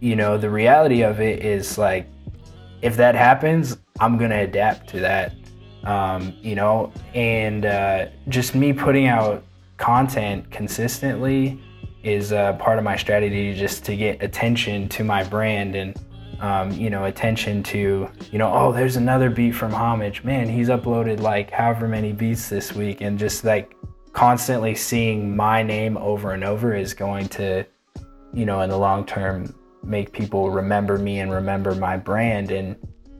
[0.00, 2.06] you know, the reality of it is like,
[2.82, 5.34] if that happens, I'm gonna adapt to that.
[5.84, 9.44] Um, you know, and uh, just me putting out
[9.76, 11.60] content consistently
[12.02, 15.94] is uh, part of my strategy just to get attention to my brand and
[16.40, 20.24] um, you know attention to you know oh there's another beat from homage.
[20.24, 23.74] Man he's uploaded like however many beats this week and just like
[24.12, 27.64] constantly seeing my name over and over is going to
[28.32, 32.50] you know in the long term make people remember me and remember my brand.
[32.50, 32.76] And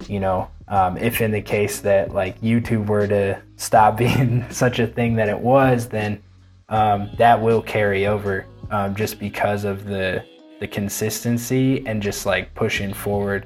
[0.08, 4.78] you know um, if in the case that like youtube were to stop being such
[4.78, 6.22] a thing that it was then
[6.68, 10.24] um, that will carry over um, just because of the
[10.64, 13.44] the consistency and just like pushing forward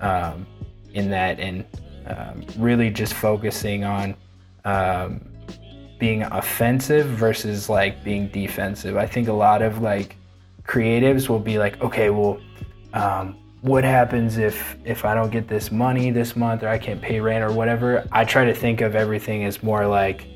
[0.00, 0.46] um,
[0.94, 1.64] in that and
[2.06, 4.14] um, really just focusing on
[4.64, 5.20] um,
[5.98, 8.96] being offensive versus like being defensive.
[8.96, 10.16] I think a lot of like
[10.62, 12.38] creatives will be like, okay, well,
[12.92, 17.02] um, what happens if if I don't get this money this month or I can't
[17.02, 18.06] pay rent or whatever?
[18.12, 20.28] I try to think of everything as more like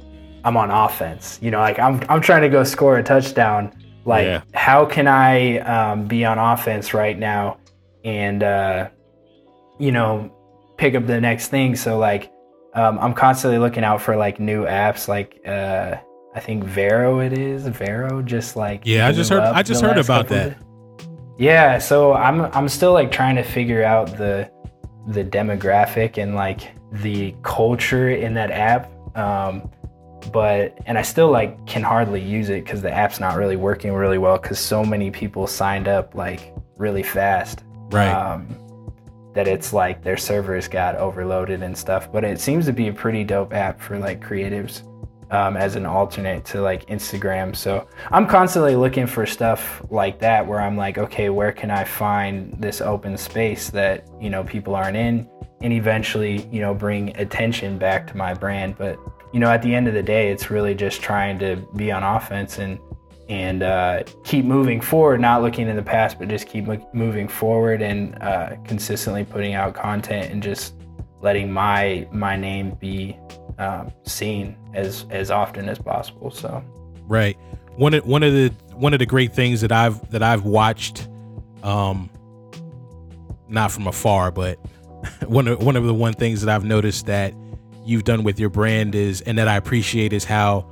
[0.44, 1.38] I'm on offense.
[1.40, 3.72] You know, like I'm I'm trying to go score a touchdown.
[4.06, 4.42] Like, Yeah.
[4.54, 7.58] how can I um, be on offense right now
[8.04, 8.88] and uh,
[9.78, 10.32] you know
[10.78, 11.76] pick up the next thing?
[11.76, 12.30] So like,
[12.74, 15.08] um, I'm constantly looking out for like new apps.
[15.08, 15.96] Like, uh,
[16.34, 18.22] I think Vero it is Vero.
[18.22, 20.56] Just like Yeah, I just heard- I just heard about that.
[21.38, 24.48] Yeah, so I'm I'm still like trying to figure out the
[25.08, 28.90] the demographic and like the culture in that app.
[29.16, 29.70] Um,
[30.32, 33.92] but and I still like can hardly use it because the app's not really working
[33.92, 37.64] really well because so many people signed up like really fast.
[37.90, 38.10] Right.
[38.10, 38.62] Um,
[39.34, 42.10] that it's like their servers got overloaded and stuff.
[42.10, 44.82] But it seems to be a pretty dope app for like creatives
[45.30, 47.54] um, as an alternate to like Instagram.
[47.54, 51.84] So I'm constantly looking for stuff like that where I'm like, okay, where can I
[51.84, 55.28] find this open space that you know people aren't in,
[55.60, 58.76] and eventually you know bring attention back to my brand.
[58.78, 58.98] But
[59.36, 62.02] you know, at the end of the day, it's really just trying to be on
[62.02, 62.78] offense and
[63.28, 67.82] and uh, keep moving forward, not looking in the past, but just keep moving forward
[67.82, 70.72] and uh, consistently putting out content and just
[71.20, 73.18] letting my my name be
[73.58, 76.30] um, seen as as often as possible.
[76.30, 76.64] So
[77.02, 77.36] Right.
[77.74, 81.08] One of one of the one of the great things that I've that I've watched,
[81.62, 82.08] um,
[83.50, 84.58] not from afar, but
[85.26, 87.34] one of one of the one things that I've noticed that
[87.86, 90.70] you've done with your brand is, and that I appreciate is how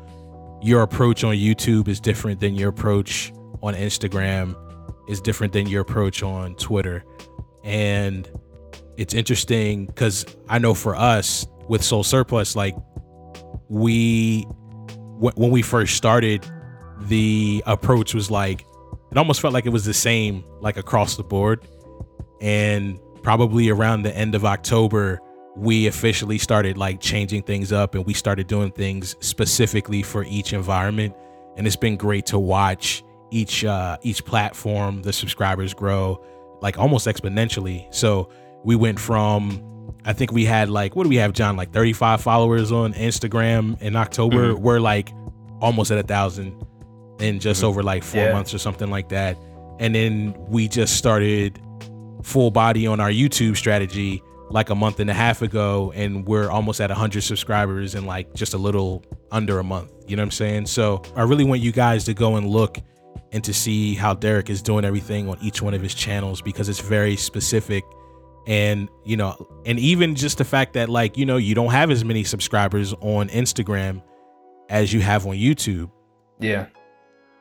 [0.63, 4.57] your approach on YouTube is different than your approach on Instagram,
[5.09, 7.05] is different than your approach on Twitter,
[7.63, 8.29] and
[8.97, 12.75] it's interesting because I know for us with Soul Surplus, like
[13.69, 14.43] we
[15.19, 16.45] when we first started,
[17.01, 18.65] the approach was like
[19.11, 21.67] it almost felt like it was the same like across the board.
[22.41, 25.21] And probably around the end of October,
[25.57, 30.53] we officially started like changing things up and we started doing things specifically for each
[30.53, 31.15] environment.
[31.57, 36.23] And it's been great to watch each uh each platform, the subscribers grow
[36.61, 37.93] like almost exponentially.
[37.95, 38.29] So
[38.65, 39.63] we went from
[40.05, 41.57] I think we had like what do we have, John?
[41.57, 44.57] Like 35 followers on Instagram in October.
[44.57, 45.13] We're like
[45.61, 46.61] almost at a thousand
[47.21, 48.33] in just over like four Yeah.
[48.33, 49.37] months or something like that.
[49.79, 51.61] And then we just started
[52.23, 56.51] full body on our YouTube strategy like a month and a half ago, and we're
[56.51, 59.91] almost at 100 subscribers in like just a little under a month.
[60.07, 60.67] You know what I'm saying?
[60.67, 62.79] So I really want you guys to go and look
[63.33, 66.69] and to see how Derek is doing everything on each one of his channels because
[66.69, 67.85] it's very specific.
[68.47, 71.91] And, you know, and even just the fact that, like, you know, you don't have
[71.91, 74.03] as many subscribers on Instagram
[74.69, 75.91] as you have on YouTube
[76.39, 76.67] yeah,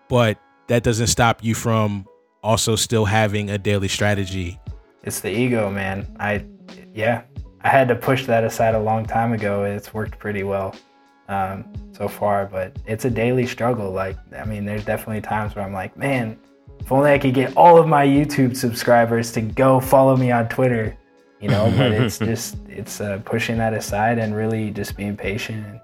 [0.10, 0.38] but
[0.68, 2.06] that doesn't stop you from
[2.44, 4.60] also still having a daily strategy.
[5.04, 6.16] it's the ego, man.
[6.20, 6.46] I
[6.94, 7.24] yeah,
[7.62, 9.64] I had to push that aside a long time ago.
[9.64, 10.76] It's worked pretty well
[11.30, 13.92] um, so far, but it's a daily struggle.
[13.92, 16.38] Like I mean, there's definitely times where I'm like, man,
[16.80, 20.50] if only I could get all of my YouTube subscribers to go follow me on
[20.50, 20.98] Twitter,
[21.40, 21.72] you know.
[21.78, 25.80] but it's just it's uh, pushing that aside and really just being patient and,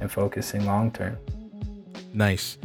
[0.00, 1.16] and focusing long term.
[2.12, 2.58] Nice.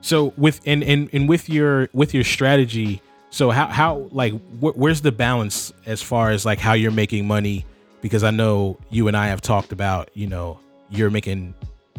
[0.00, 3.00] So with and and and with your with your strategy,
[3.30, 7.26] so how how like wh- where's the balance as far as like how you're making
[7.26, 7.64] money?
[8.00, 10.60] Because I know you and I have talked about you know
[10.90, 11.54] you're making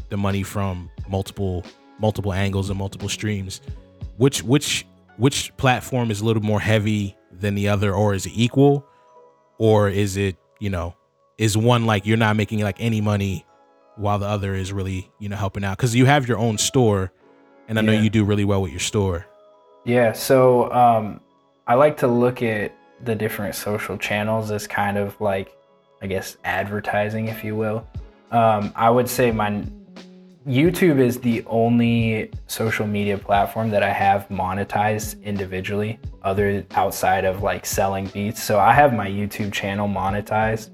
[0.10, 1.64] the money from multiple
[2.00, 3.62] multiple angles and multiple streams.
[4.18, 4.86] Which which
[5.18, 8.86] which platform is a little more heavy than the other, or is it equal,
[9.58, 10.96] or is it you know
[11.38, 13.46] is one like you're not making like any money
[13.96, 17.12] while the other is really you know helping out because you have your own store,
[17.68, 18.02] and I know Yeah.
[18.02, 19.26] you do really well with your store.
[19.86, 21.22] Yeah, so um,
[21.68, 22.74] I like to look at
[23.04, 25.56] the different social channels as kind of like,
[26.02, 27.88] I guess, advertising, if you will.
[28.32, 29.64] Um, I would say my
[30.48, 37.44] YouTube is the only social media platform that I have monetized individually, other outside of
[37.44, 38.42] like selling beats.
[38.42, 40.72] So I have my YouTube channel monetized.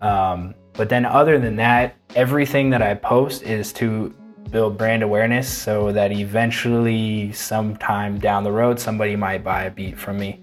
[0.00, 4.12] Um, but then, other than that, everything that I post is to
[4.54, 9.98] build brand awareness so that eventually, sometime down the road, somebody might buy a beat
[9.98, 10.38] from me.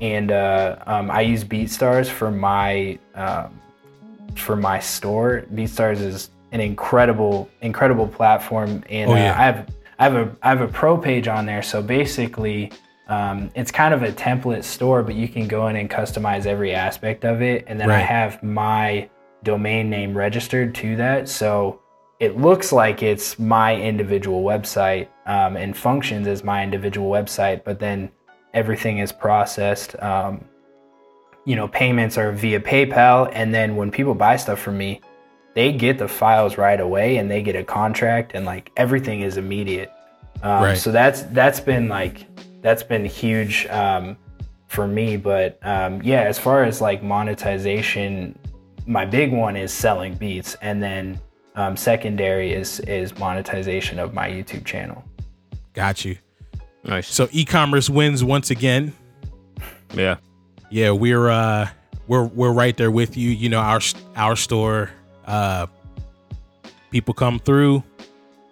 [0.00, 3.60] And uh, um, I use BeatStars for my um,
[4.36, 5.44] for my store.
[5.52, 9.16] BeatStars is an incredible, incredible platform, and Oh, uh.
[9.16, 11.62] I have I have a I have a pro page on there.
[11.62, 12.70] So basically,
[13.08, 16.76] um, it's kind of a template store, but you can go in and customize every
[16.76, 17.64] aspect of it.
[17.66, 19.10] And then I have my
[19.42, 21.80] domain name registered to that, so
[22.20, 27.62] it looks like it's my individual website um, and functions as my individual website.
[27.64, 28.10] But then
[28.54, 29.94] everything is processed.
[30.02, 30.44] Um,
[31.44, 35.00] you know, payments are via PayPal, and then when people buy stuff from me,
[35.54, 39.36] they get the files right away, and they get a contract, and like everything is
[39.36, 39.90] immediate.
[40.42, 40.78] Um, Right.
[40.78, 42.26] So that's that's been like
[42.60, 44.16] that's been huge um,
[44.66, 45.16] for me.
[45.16, 48.38] But um, yeah, as far as like monetization,
[48.86, 51.18] my big one is selling beats, and then
[51.58, 55.04] um, secondary is is monetization of my YouTube channel.
[55.74, 56.16] Got you.
[56.84, 57.12] Nice.
[57.12, 58.94] So e-commerce wins once again.
[59.94, 60.16] yeah.
[60.70, 61.68] Yeah, we're uh
[62.06, 63.30] we're we're right there with you.
[63.30, 63.80] You know, our
[64.16, 64.90] our store
[65.26, 65.66] uh
[66.90, 67.82] people come through,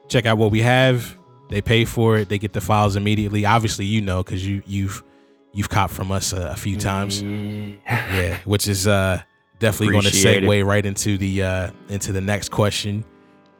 [0.09, 1.17] check out what we have,
[1.49, 3.47] they pay for it, they get the files immediately.
[3.47, 5.05] Obviously, you know cuz you you've
[5.53, 7.23] you've copped from us a, a few times.
[7.23, 9.23] Yeah, which is uh
[9.59, 10.47] definitely going to Appreciate it.
[10.47, 13.05] segue right into the uh into the next question.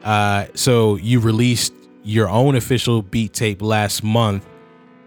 [0.03, 1.73] Uh so you released
[2.03, 4.47] your own official beat tape last month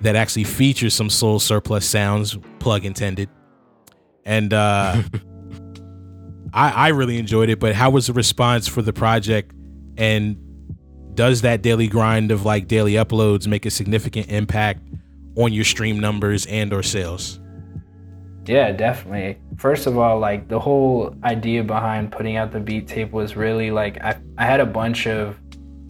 [0.02, 3.30] that actually features some soul surplus sounds, plug intended.
[4.26, 5.02] And uh
[6.54, 9.54] I I really enjoyed it, but how was the response for the project
[9.98, 10.38] and
[11.14, 14.82] does that daily grind of like daily uploads make a significant impact
[15.36, 17.40] on your stream numbers and or sales?
[18.50, 19.38] Yeah, definitely.
[19.58, 23.70] First of all, like the whole idea behind putting out the beat tape was really
[23.70, 25.38] like I, I had a bunch of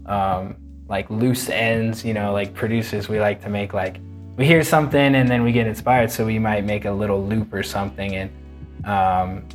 [0.05, 0.57] um,
[0.89, 4.01] like loose ends, you know, like producers we like to make like
[4.35, 7.53] we hear something and then we get inspired, so we might make a little loop
[7.53, 9.47] or something and um,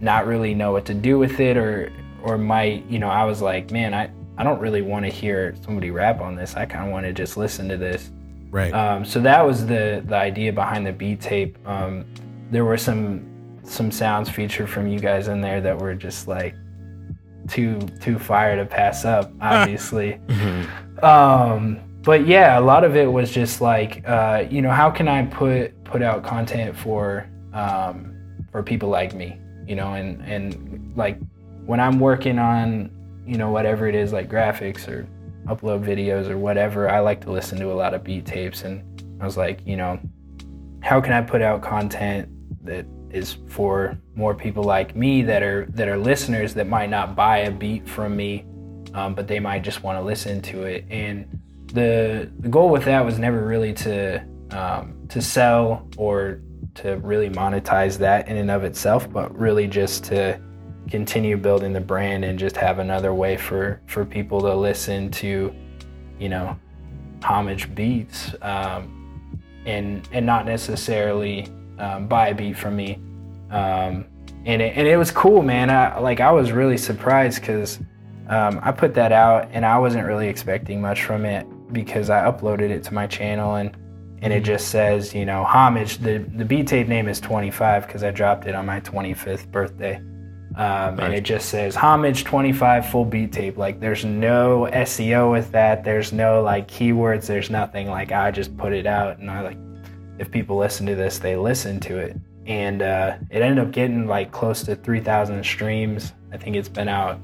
[0.00, 1.90] not really know what to do with it or
[2.22, 5.56] or might, you know, I was like, man, I, I don't really want to hear
[5.64, 6.54] somebody rap on this.
[6.54, 8.12] I kind of want to just listen to this.
[8.52, 8.72] Right.
[8.72, 11.58] Um, so that was the the idea behind the beat tape.
[11.66, 12.04] Um,
[12.50, 13.30] there were some
[13.62, 16.54] some sounds featured from you guys in there that were just like
[17.48, 20.20] too too fire to pass up, obviously.
[21.02, 25.08] um, but yeah, a lot of it was just like, uh, you know, how can
[25.08, 28.14] I put put out content for um,
[28.52, 31.18] for people like me, you know, and and like
[31.66, 32.90] when I'm working on,
[33.26, 35.08] you know, whatever it is like graphics or
[35.46, 38.82] upload videos or whatever, I like to listen to a lot of beat tapes, and
[39.20, 39.98] I was like, you know,
[40.82, 42.28] how can I put out content
[42.64, 47.14] that is for more people like me that are that are listeners that might not
[47.14, 48.44] buy a beat from me,
[48.94, 50.84] um, but they might just want to listen to it.
[50.90, 56.40] And the the goal with that was never really to um, to sell or
[56.74, 60.40] to really monetize that in and of itself, but really just to
[60.90, 65.54] continue building the brand and just have another way for for people to listen to,
[66.18, 66.58] you know,
[67.22, 68.34] homage beats.
[68.42, 69.04] Um,
[69.66, 71.48] and and not necessarily
[71.78, 72.98] um, buy a beat from me.
[73.50, 74.06] Um,
[74.46, 75.70] and it, and it was cool, man.
[75.70, 77.78] I like I was really surprised because
[78.28, 82.24] um, I put that out and I wasn't really expecting much from it because I
[82.24, 83.76] uploaded it to my channel and
[84.22, 85.98] and it just says you know homage.
[85.98, 90.02] The the beat tape name is 25 because I dropped it on my 25th birthday.
[90.56, 93.56] Um, and it just says homage 25 full beat tape.
[93.56, 95.82] Like there's no SEO with that.
[95.82, 97.26] There's no like keywords.
[97.26, 97.88] There's nothing.
[97.88, 99.58] Like I just put it out and I like
[100.18, 102.16] if people listen to this, they listen to it.
[102.46, 106.12] And uh, it ended up getting like close to 3,000 streams.
[106.32, 107.18] I think it's been out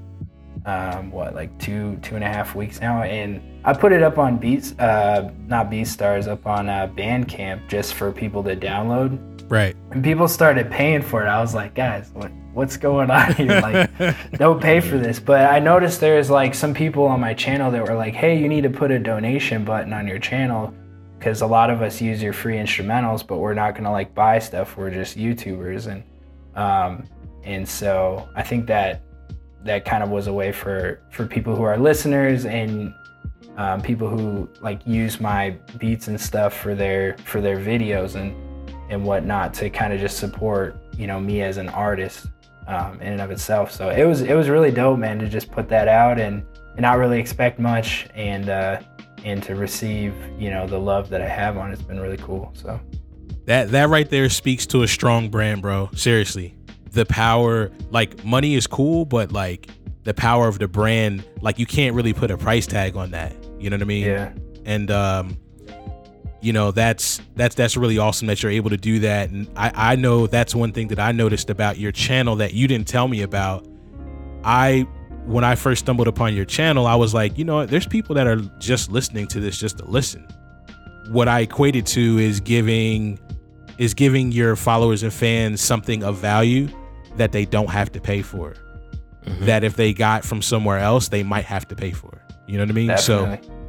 [0.66, 3.02] um, what like two two and a half weeks now.
[3.02, 7.94] And I put it up on Beats, uh, not BeatStars, up on uh, Bandcamp just
[7.94, 9.18] for people to download.
[9.50, 9.76] Right.
[9.90, 11.28] And people started paying for it.
[11.28, 13.60] I was like, guys, what what's going on here?
[13.60, 15.18] Like, don't pay for this.
[15.18, 18.48] But I noticed there's like some people on my channel that were like, hey, you
[18.48, 20.74] need to put a donation button on your channel
[21.20, 24.38] because a lot of us use your free instrumentals, but we're not gonna like buy
[24.38, 24.78] stuff.
[24.78, 26.02] We're just YouTubers, and
[26.56, 27.06] um,
[27.44, 29.02] and so I think that
[29.62, 32.94] that kind of was a way for for people who are listeners and
[33.58, 38.34] um, people who like use my beats and stuff for their for their videos and
[38.90, 42.28] and whatnot to kind of just support you know me as an artist
[42.66, 43.70] um, in and of itself.
[43.70, 46.80] So it was it was really dope, man, to just put that out and, and
[46.80, 48.80] not really expect much and uh,
[49.24, 52.50] and to receive you know the love that I have on it's been really cool.
[52.54, 52.80] So
[53.46, 55.90] that that right there speaks to a strong brand, bro.
[55.94, 56.54] Seriously,
[56.92, 59.68] the power like money is cool, but like
[60.04, 63.34] the power of the brand, like you can't really put a price tag on that.
[63.58, 64.06] You know what I mean?
[64.06, 64.32] yeah,
[64.64, 65.38] and um
[66.40, 69.92] you know that's that's that's really awesome that you're able to do that and i
[69.92, 73.08] i know that's one thing that i noticed about your channel that you didn't tell
[73.08, 73.66] me about
[74.42, 74.86] i
[75.30, 78.26] when i first stumbled upon your channel i was like you know there's people that
[78.26, 80.26] are just listening to this just to listen.
[81.08, 83.18] What i equated to is giving
[83.78, 86.68] is giving your followers and fans something of value
[87.16, 88.54] that they don't have to pay for.
[89.24, 89.46] Mm-hmm.
[89.46, 92.22] That if they got from somewhere else they might have to pay for.
[92.46, 92.98] You know what i mean?
[92.98, 93.59] So definitely.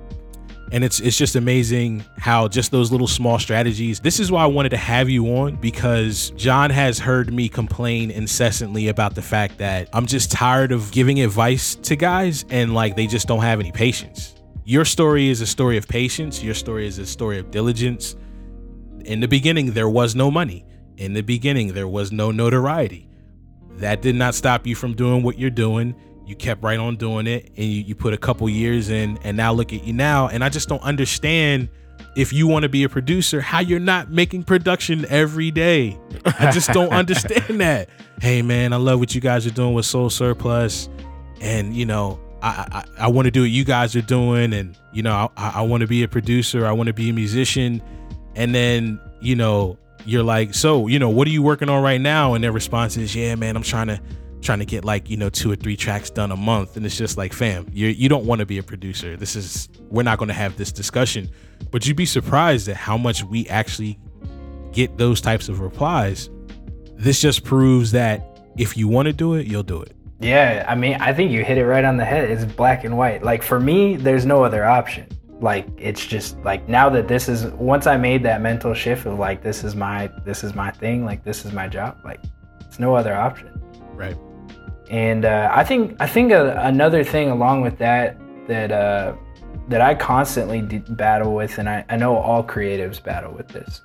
[0.72, 4.46] And it's it's just amazing how just those little small strategies this is why i
[4.46, 9.58] wanted to have you on because john has heard me complain incessantly about the fact
[9.58, 13.60] that i'm just tired of giving advice to guys and like they just don't have
[13.60, 14.36] any patience.
[14.64, 16.44] Your story is a story of patience.
[16.44, 18.16] Your story is a story of diligence.
[19.06, 20.66] In the beginning there was no money.
[20.98, 23.10] In the beginning there was no notoriety.
[23.78, 25.96] That did not stop you from doing what you're doing.
[26.32, 29.36] You kept right on doing it and you, you put a couple years in and
[29.36, 30.30] now look at you now.
[30.30, 31.68] And I just don't understand
[32.16, 36.00] if you want to be a producer, how you're not making production every day.
[36.26, 37.90] I just don't understand that.
[38.22, 40.88] Hey man, I love what you guys are doing with Soul Surplus.
[41.42, 44.78] And you know, I I, I want to do what you guys are doing, and
[44.94, 47.82] you know, I, I want to be a producer, I want to be a musician.
[48.36, 52.00] And then, you know, you're like, so, you know, what are you working on right
[52.00, 52.34] now?
[52.34, 54.00] And their response is, yeah, man, I'm trying to
[54.42, 56.78] trying to get like, you know, two or three tracks done a month.
[56.78, 59.16] And it's just like, fam, you you don't want to be a producer.
[59.16, 61.30] This is we're not going to have this discussion.
[61.70, 64.00] But you'd be surprised at how much we actually
[64.72, 66.30] get those types of replies.
[66.96, 69.96] This just proves that if you want to do it, you'll do it.
[70.20, 72.30] Yeah, I mean, I think you hit it right on the head.
[72.30, 73.24] It's black and white.
[73.24, 75.08] Like for me, there's no other option.
[75.40, 79.18] Like it's just like now that this is once I made that mental shift of
[79.18, 81.98] like this is my this is my thing, like this is my job.
[82.04, 82.20] Like
[82.60, 83.60] it's no other option.
[83.94, 84.16] Right.
[84.92, 88.18] And uh, I think I think a, another thing along with that
[88.48, 89.16] that uh,
[89.70, 93.82] that I constantly battle with, and I, I know all creatives battle with this,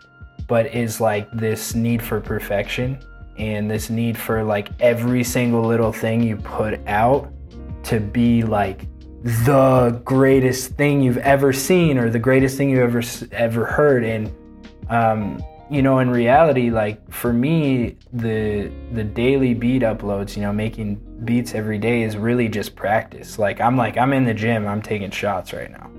[0.48, 2.98] but is like this need for perfection
[3.38, 7.32] and this need for like every single little thing you put out
[7.84, 8.88] to be like
[9.22, 14.02] the greatest thing you've ever seen or the greatest thing you ever ever heard.
[14.02, 14.34] And
[14.88, 15.40] um,
[15.70, 21.00] you know in reality like for me the the daily beat uploads you know making
[21.24, 23.38] beats every day is really just practice.
[23.38, 25.90] Like i'm like i'm in the gym i'm taking shots right now.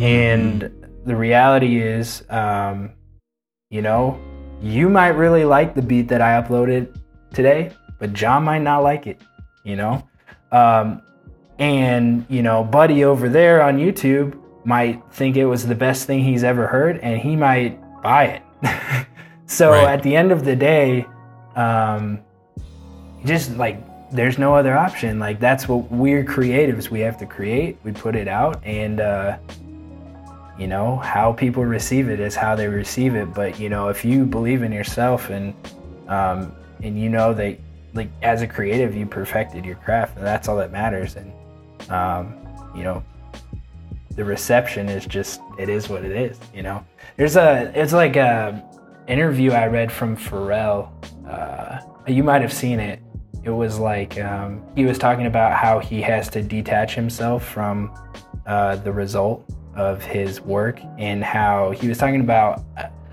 [0.00, 0.70] And
[1.04, 2.92] the reality is um,
[3.70, 4.20] you know
[4.60, 6.96] you might really like the beat that i uploaded
[7.34, 9.20] today but john might not like it
[9.64, 10.06] you know?
[10.52, 11.02] Um,
[11.58, 16.22] and you know buddy over there on youtube might think it was the best thing
[16.22, 18.24] he's ever heard and he might buy
[18.62, 19.06] it
[19.52, 19.88] so Right.
[19.88, 21.06] at the end of the day
[21.56, 22.20] um,
[23.24, 23.78] just like
[24.10, 25.18] there's no other option.
[25.18, 26.90] Like that's what we're creatives.
[26.90, 27.78] We have to create.
[27.82, 29.38] We put it out and uh,
[30.58, 33.32] you know how people receive it is how they receive it.
[33.32, 35.54] But you know if you believe in yourself and
[36.08, 37.58] um, and you know that
[37.94, 41.16] like as a creative you perfected your craft and that's all that matters.
[41.16, 41.32] And
[41.90, 42.34] um,
[42.74, 43.02] you know
[44.14, 46.84] the reception is just it is what it is you know?
[47.16, 48.62] There's a it's like a
[49.08, 50.90] interview i read from pharrell
[51.28, 53.00] uh, you might have seen it.
[53.44, 57.92] It was like um, he was talking about how he has to detach himself from
[58.46, 59.44] uh, the result
[59.74, 62.62] of his work and how he was talking about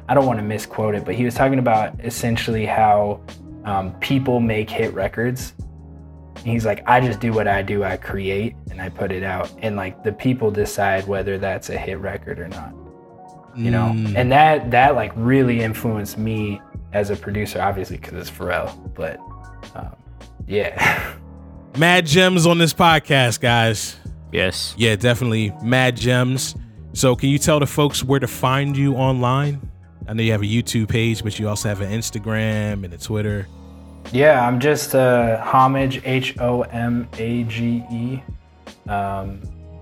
[0.10, 3.22] i don't want to misquote it but he was talking about essentially how
[3.64, 5.54] um, people make hit records.
[6.36, 9.24] And he's like i just do what i do i create and i put it
[9.24, 9.52] out.
[9.62, 12.74] And like the people decide whether that's a hit record or not
[13.56, 14.16] you know Mm.
[14.16, 16.62] and that that like really influenced me
[16.94, 19.20] as a producer obviously because it's pharrell but
[19.76, 19.96] um,
[20.48, 21.14] yeah
[21.78, 23.96] Mad gems on this podcast, guys.
[24.32, 24.74] Yes.
[24.76, 26.56] Yeah, definitely mad gems.
[26.94, 29.62] So, can you tell the folks where to find you online?
[30.08, 32.98] I know you have a YouTube page, but you also have an Instagram and a
[32.98, 33.48] Twitter.
[34.12, 38.24] Yeah, I'm just uh, homage H O M A G E
[38.90, 39.40] um,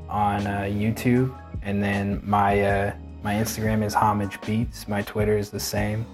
[0.09, 2.93] on uh, YouTube, and then my uh,
[3.27, 4.87] my Instagram is homage beats.
[4.87, 6.05] My Twitter is the same,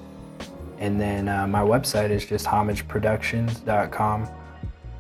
[0.80, 4.28] and then uh, my website is just homageproductions.com.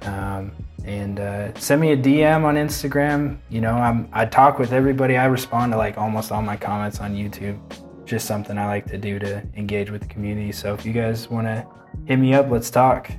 [0.03, 0.51] Um,
[0.85, 3.39] and uh, send me a DM on Instagram.
[3.49, 5.17] You know, I'm I talk with everybody.
[5.17, 7.57] I respond to like almost all my comments on YouTube.
[8.05, 10.51] Just something I like to do to engage with the community.
[10.51, 11.65] So if you guys want to
[12.05, 13.09] hit me up, let's talk.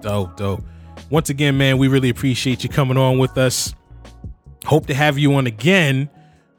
[0.00, 0.64] Dope, dope.
[1.08, 3.76] Once again, man, we really appreciate you coming on with us.
[4.64, 6.10] Hope to have you on again